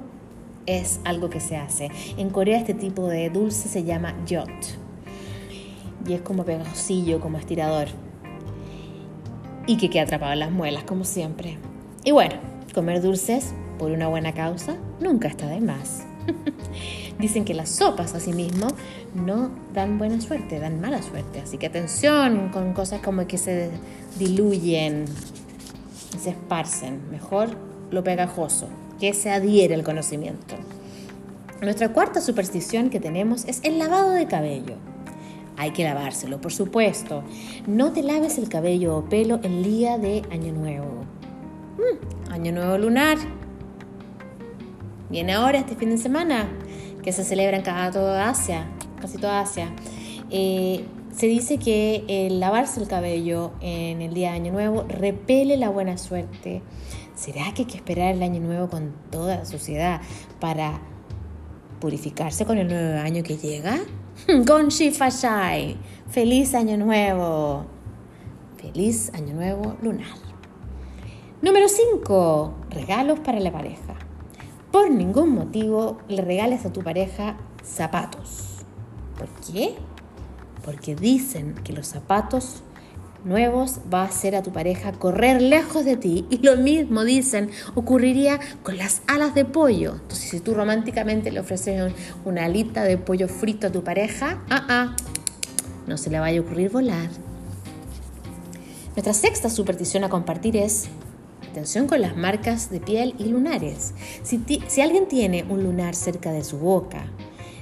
[0.67, 1.91] es algo que se hace.
[2.17, 4.86] En Corea este tipo de dulce se llama yot
[6.07, 7.89] y es como pegajosillo, como estirador
[9.67, 11.59] y que queda atrapado en las muelas como siempre.
[12.05, 12.35] Y bueno,
[12.75, 16.05] comer dulces por una buena causa nunca está de más.
[17.19, 18.69] Dicen que las sopas asimismo
[19.15, 21.41] no dan buena suerte, dan mala suerte.
[21.41, 23.71] Así que atención con cosas como que se
[24.19, 25.07] diluyen,
[26.19, 27.11] se esparcen.
[27.11, 27.51] Mejor
[27.91, 28.69] lo pegajoso,
[29.01, 30.57] que se adhiere al conocimiento.
[31.63, 34.75] Nuestra cuarta superstición que tenemos es el lavado de cabello.
[35.57, 37.25] Hay que lavárselo, por supuesto.
[37.67, 41.05] No te laves el cabello o pelo el día de Año Nuevo.
[41.77, 43.17] Mm, año Nuevo lunar.
[45.09, 46.49] Viene ahora este fin de semana,
[47.03, 48.67] que se celebra en casi toda Asia.
[49.01, 49.73] Casi toda Asia.
[50.31, 50.85] Eh,
[51.17, 55.71] se dice que el lavarse el cabello en el día de Año Nuevo repele la
[55.71, 56.61] buena suerte.
[57.15, 60.03] ¿Será que hay que esperar el Año Nuevo con toda la sociedad
[60.39, 60.81] para
[61.81, 63.79] purificarse con el nuevo año que llega?
[64.25, 65.77] Gonshi Fashai.
[66.09, 67.67] Feliz Año Nuevo.
[68.57, 70.17] Feliz Año Nuevo lunar.
[71.43, 72.55] Número 5.
[72.71, 73.95] Regalos para la pareja.
[74.73, 78.65] Por ningún motivo le regales a tu pareja zapatos.
[79.19, 79.75] ¿Por qué?
[80.65, 82.63] Porque dicen que los zapatos
[83.27, 86.25] nuevos va a hacer a tu pareja correr lejos de ti.
[86.31, 89.95] Y lo mismo dicen ocurriría con las alas de pollo.
[89.95, 91.93] Entonces, si tú románticamente le ofreces
[92.25, 94.97] una alita de pollo frito a tu pareja, ah, ah,
[95.87, 97.11] no se le vaya a ocurrir volar.
[98.95, 100.89] Nuestra sexta superstición a compartir es
[101.51, 103.93] atención con las marcas de piel y lunares.
[104.23, 107.07] Si, si alguien tiene un lunar cerca de su boca,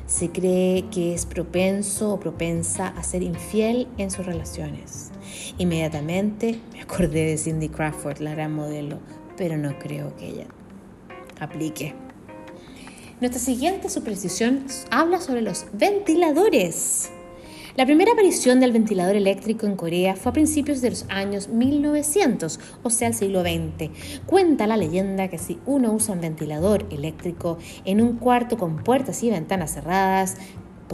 [0.06, 5.03] se cree que es propenso o propensa a ser infiel en sus relaciones.
[5.58, 8.98] Inmediatamente me acordé de Cindy Crawford, la gran modelo,
[9.36, 10.46] pero no creo que ella
[11.40, 11.94] aplique.
[13.20, 17.10] Nuestra siguiente superstición habla sobre los ventiladores.
[17.76, 22.60] La primera aparición del ventilador eléctrico en Corea fue a principios de los años 1900,
[22.84, 23.90] o sea, el siglo XX.
[24.26, 29.24] Cuenta la leyenda que si uno usa un ventilador eléctrico en un cuarto con puertas
[29.24, 30.36] y ventanas cerradas,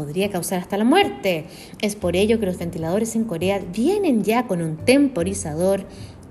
[0.00, 1.44] podría causar hasta la muerte.
[1.82, 5.84] Es por ello que los ventiladores en Corea vienen ya con un temporizador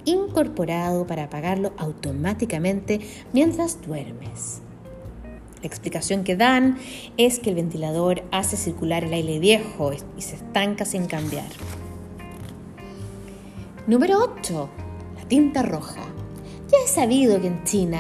[0.06, 3.00] incorporado para apagarlo automáticamente
[3.32, 4.62] mientras duermes.
[5.62, 6.80] La explicación que dan
[7.18, 11.50] es que el ventilador hace circular el aire viejo y se estanca sin cambiar.
[13.86, 14.70] Número 8.
[15.16, 16.02] La tinta roja.
[16.72, 18.00] Ya he sabido que en China,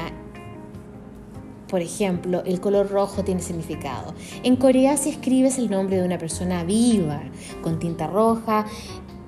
[1.69, 4.13] por ejemplo, el color rojo tiene significado.
[4.43, 7.21] En Corea si escribes el nombre de una persona viva
[7.61, 8.65] con tinta roja,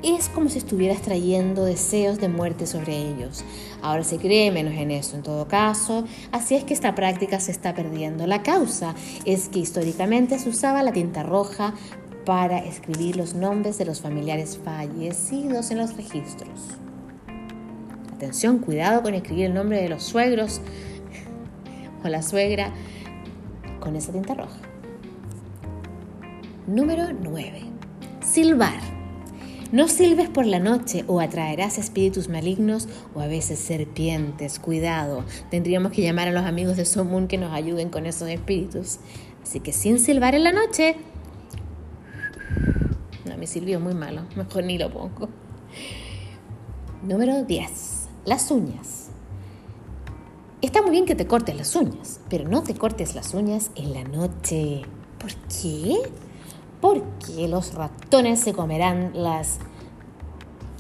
[0.04, 3.44] es como si estuvieras trayendo deseos de muerte sobre ellos.
[3.84, 7.52] Ahora se cree menos en eso en todo caso, así es que esta práctica se
[7.52, 8.26] está perdiendo.
[8.26, 11.76] La causa es que históricamente se usaba la tinta roja
[12.26, 16.78] para escribir los nombres de los familiares fallecidos en los registros.
[18.16, 20.62] Atención, cuidado con escribir el nombre de los suegros
[22.04, 22.72] o la suegra
[23.80, 24.58] con esa tinta roja.
[26.68, 27.62] Número 9.
[28.22, 28.80] Silbar.
[29.72, 34.60] No silbes por la noche o atraerás espíritus malignos o a veces serpientes.
[34.60, 39.00] Cuidado, tendríamos que llamar a los amigos de Somun que nos ayuden con esos espíritus.
[39.42, 40.98] Así que sin silbar en la noche.
[43.26, 45.30] No, mi silbió muy malo, mejor ni lo pongo.
[47.04, 48.10] Número 10.
[48.26, 49.01] Las uñas.
[50.62, 53.94] Está muy bien que te cortes las uñas, pero no te cortes las uñas en
[53.94, 54.84] la noche.
[55.20, 55.98] ¿Por qué?
[56.82, 59.60] porque los ratones se comerán las,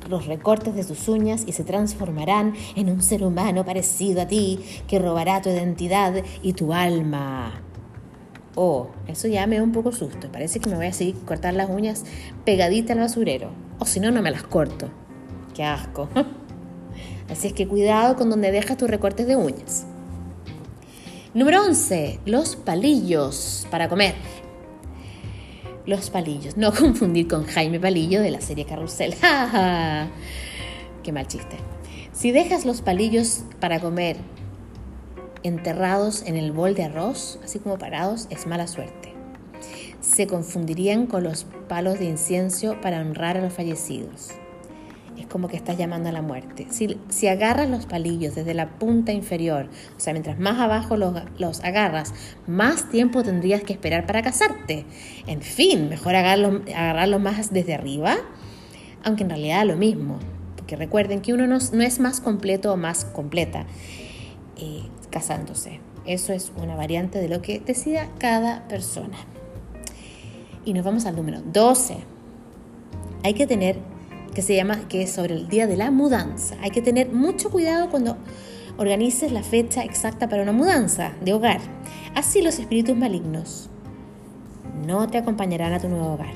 [0.10, 4.60] los recortes de sus uñas y se transformarán en un ser humano parecido a ti
[4.88, 7.62] que robará tu identidad y tu alma.
[8.56, 10.30] Oh, eso ya me da un poco susto.
[10.30, 12.04] Parece que me voy a seguir cortar las uñas
[12.44, 13.52] pegadita al basurero.
[13.80, 14.90] O si no, no me las corto.
[15.54, 16.10] Qué asco.
[17.32, 19.86] Así es que cuidado con donde dejas tus recortes de uñas.
[21.34, 22.20] Número 11.
[22.26, 24.16] Los palillos para comer.
[25.86, 26.58] Los palillos.
[26.58, 29.16] No confundir con Jaime Palillo de la serie Carrusel.
[31.04, 31.56] Qué mal chiste.
[32.12, 34.18] Si dejas los palillos para comer
[35.44, 39.14] enterrados en el bol de arroz, así como parados, es mala suerte.
[40.02, 44.32] Se confundirían con los palos de incienso para honrar a los fallecidos.
[45.32, 46.68] Como que estás llamando a la muerte.
[46.70, 51.14] Si, si agarras los palillos desde la punta inferior, o sea, mientras más abajo los,
[51.40, 52.14] los agarras,
[52.48, 54.86] más tiempo tendrías que esperar para casarte.
[55.28, 58.18] En fin, mejor agarrarlos agarrarlo más desde arriba,
[59.04, 60.20] aunque en realidad lo mismo.
[60.58, 63.66] Porque recuerden que uno no, no es más completo o más completa
[64.58, 65.80] eh, casándose.
[66.06, 69.18] Eso es una variante de lo que decida cada persona.
[70.66, 71.98] Y nos vamos al número 12.
[73.24, 73.78] Hay que tener,
[74.34, 76.56] que se llama, que es sobre el día de la mudanza.
[76.62, 78.18] Hay que tener mucho cuidado cuando
[78.78, 81.60] organices la fecha exacta para una mudanza de hogar.
[82.16, 83.70] Así los espíritus malignos
[84.86, 86.34] no te acompañarán a tu nuevo hogar.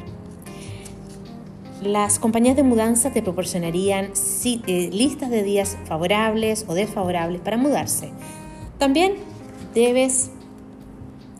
[1.81, 4.11] Las compañías de mudanza te proporcionarían
[4.45, 8.11] eh, listas de días favorables o desfavorables para mudarse.
[8.77, 9.13] También
[9.73, 10.31] debes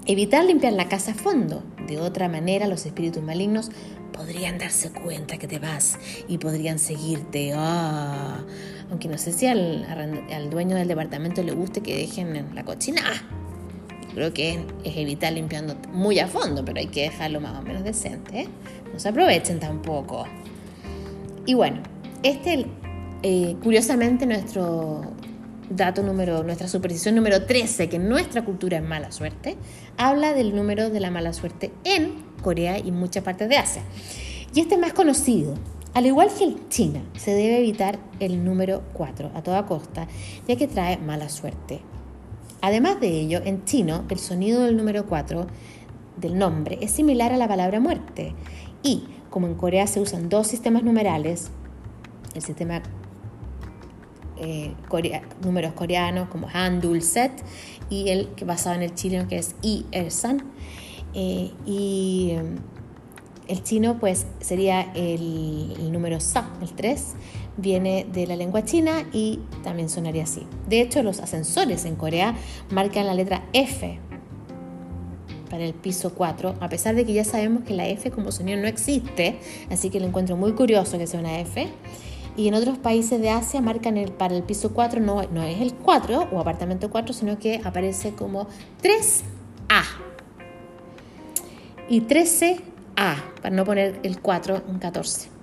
[0.06, 1.64] evitar limpiar la casa a fondo.
[1.88, 3.72] De otra manera, los espíritus malignos
[4.16, 5.98] podrían darse cuenta que te vas
[6.28, 7.54] y podrían seguirte.
[7.56, 8.40] Ah,
[8.90, 13.02] aunque no sé si al, dueño del departamento le guste que dejen la cochina.
[14.14, 17.84] Creo que es, evitar limpiando muy a fondo, pero hay que dejarlo más o menos
[17.84, 18.42] decente.
[18.42, 18.48] ¿eh?
[18.94, 20.26] No se aprovechen tampoco.
[21.46, 21.82] Y bueno,
[22.24, 22.66] este,
[23.24, 25.14] eh, curiosamente, nuestro
[25.70, 29.58] dato número, nuestra superstición número 13, que en nuestra cultura es mala suerte,
[29.98, 33.82] habla del número de la mala suerte en Corea y muchas partes de Asia.
[34.54, 35.56] Y este es más conocido.
[35.96, 40.08] Al igual que en China, se debe evitar el número 4 a toda costa,
[40.48, 41.80] ya que trae mala suerte.
[42.62, 45.48] Además de ello, en chino, el sonido del número 4
[46.18, 48.36] del nombre es similar a la palabra muerte.
[48.84, 51.50] Y como en Corea se usan dos sistemas numerales,
[52.36, 52.84] el sistema
[54.38, 54.76] eh,
[55.42, 57.32] números coreanos como Han, Dul, Set
[57.90, 60.44] y el que basado en el chino que es I, Er, San.
[61.16, 62.58] Eh, y em,
[63.48, 67.14] el chino pues sería el, número Sa, el 3,
[67.58, 70.46] viene de la lengua china y también sonaría así.
[70.68, 72.36] De hecho, los ascensores en Corea
[72.70, 74.00] marcan la letra F
[75.50, 78.60] para el piso 4, a pesar de que ya sabemos que la F como sonido
[78.60, 79.40] no existe,
[79.70, 81.70] así que lo encuentro muy curioso que sea una F.
[82.38, 85.62] Y en otros países de Asia marcan el, para el piso 4, no, no es
[85.62, 88.48] el 4 o apartamento 4, sino que aparece como
[88.84, 90.05] 3A.
[91.88, 92.62] Y 13A,
[93.42, 95.36] para no poner el 4 en 14.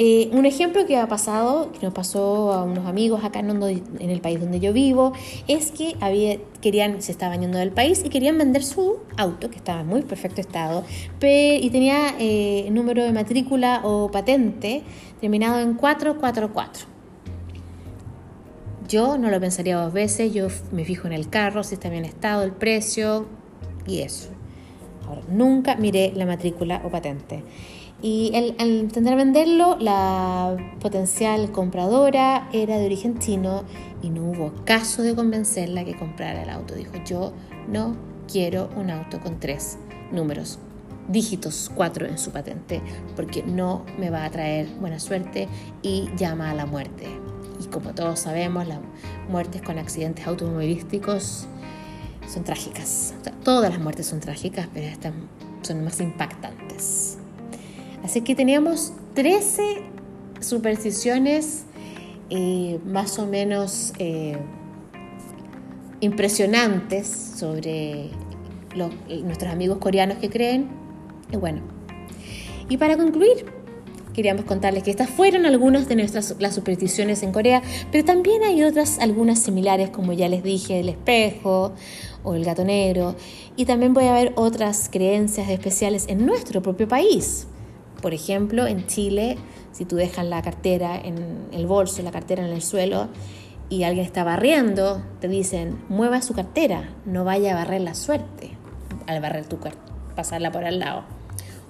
[0.00, 3.50] Eh, un ejemplo que ha pasado, que nos pasó a unos amigos acá en,
[3.98, 5.12] el país donde yo vivo,
[5.48, 9.56] es que había, querían, se estaban yendo del país y querían vender su auto, que
[9.56, 10.84] estaba en muy perfecto estado,
[11.20, 14.84] y tenía eh, número de matrícula o patente
[15.20, 16.86] terminado en 444.
[18.86, 22.04] Yo no lo pensaría dos veces, yo me fijo en el carro, si está bien
[22.04, 23.26] estado, el precio
[23.88, 24.28] y eso.
[25.06, 27.42] Ahora, nunca miré la matrícula o patente.
[28.00, 33.64] Y al intentar venderlo, la potencial compradora era de origen chino
[34.02, 36.76] y no hubo caso de convencerla que comprara el auto.
[36.76, 37.32] Dijo, yo
[37.66, 37.96] no
[38.30, 39.78] quiero un auto con tres
[40.12, 40.60] números,
[41.08, 42.82] dígitos cuatro en su patente,
[43.16, 45.48] porque no me va a traer buena suerte
[45.82, 47.06] y llama a la muerte.
[47.60, 48.78] Y como todos sabemos, las
[49.28, 51.48] muertes con accidentes automovilísticos
[52.32, 53.14] son trágicas.
[53.42, 55.12] todas las muertes son trágicas, pero estas
[55.62, 57.18] son más impactantes.
[58.04, 59.82] Así que teníamos 13
[60.40, 61.64] supersticiones
[62.30, 64.36] eh, más o menos eh,
[66.00, 68.10] impresionantes sobre
[69.24, 70.68] nuestros amigos coreanos que creen.
[71.32, 71.62] Y bueno,
[72.68, 73.46] y para concluir,
[74.12, 78.62] queríamos contarles que estas fueron algunas de nuestras las supersticiones en Corea, pero también hay
[78.62, 81.72] otras, algunas similares, como ya les dije, el espejo
[82.24, 83.14] o el gato negro,
[83.56, 87.46] y también puede haber otras creencias especiales en nuestro propio país.
[88.02, 89.38] Por ejemplo, en Chile,
[89.72, 93.08] si tú dejas la cartera en el bolso, la cartera en el suelo,
[93.70, 98.56] y alguien está barriendo, te dicen, mueva su cartera, no vaya a barrer la suerte
[99.06, 99.58] al barrer tu
[100.14, 101.04] pasarla por al lado.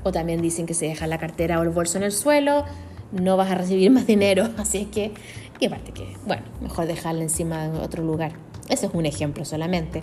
[0.03, 2.65] O también dicen que si dejas la cartera o el bolso en el suelo,
[3.13, 4.49] no vas a recibir más dinero.
[4.59, 5.13] Así es que,
[5.61, 8.33] y aparte que, bueno, mejor dejarla encima en otro lugar.
[8.69, 10.03] Ese es un ejemplo solamente.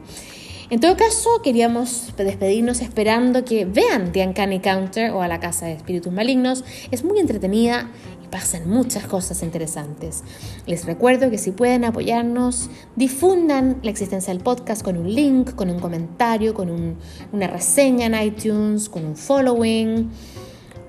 [0.72, 5.68] En todo caso, queríamos despedirnos esperando que vean The Uncanny Counter o a la Casa
[5.68, 6.64] de Espíritus Malignos.
[6.90, 7.92] Es muy entretenida
[8.24, 10.24] y pasan muchas cosas interesantes.
[10.66, 15.70] Les recuerdo que si pueden apoyarnos, difundan la existencia del podcast con un link, con
[15.70, 16.98] un comentario, con
[17.32, 20.10] una reseña en iTunes, con un following,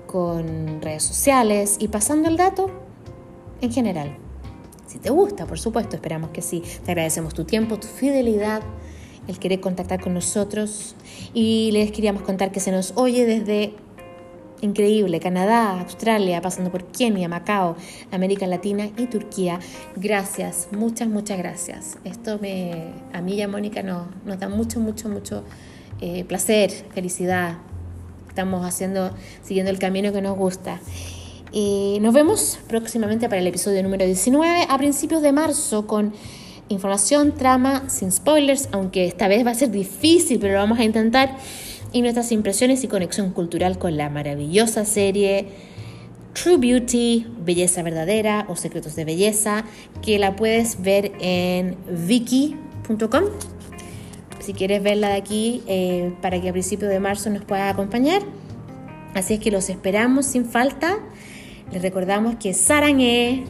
[0.07, 2.71] con redes sociales y pasando el dato
[3.61, 4.26] en general.
[5.01, 6.63] Te gusta, por supuesto, esperamos que sí.
[6.85, 8.61] Te agradecemos tu tiempo, tu fidelidad
[9.27, 10.95] el querer contactar con nosotros
[11.33, 13.73] y les queríamos contar que se nos oye desde
[14.61, 17.75] increíble, Canadá, Australia, pasando por Kenia, Macao,
[18.11, 19.59] América Latina y Turquía.
[19.95, 21.97] Gracias, muchas, muchas gracias.
[22.03, 25.43] Esto me, a mí y a Mónica nos, nos da mucho, mucho, mucho
[26.01, 27.57] eh, placer, felicidad.
[28.29, 29.11] Estamos haciendo,
[29.43, 30.79] siguiendo el camino que nos gusta.
[31.51, 36.13] Y nos vemos próximamente para el episodio número 19 a principios de marzo con
[36.69, 40.83] información, trama, sin spoilers, aunque esta vez va a ser difícil, pero lo vamos a
[40.83, 41.37] intentar
[41.91, 45.47] y nuestras impresiones y conexión cultural con la maravillosa serie
[46.33, 49.63] True Beauty, Belleza Verdadera o Secretos de Belleza,
[50.01, 51.77] que la puedes ver en
[52.07, 53.23] viki.com.
[54.39, 58.21] Si quieres verla de aquí, eh, para que a principios de marzo nos pueda acompañar.
[59.13, 60.99] Así es que los esperamos sin falta.
[61.71, 63.43] Les recordamos que Sarangé,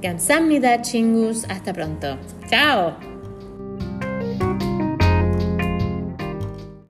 [0.00, 2.16] Gamsamnida Chingus, hasta pronto.
[2.48, 3.15] Chao.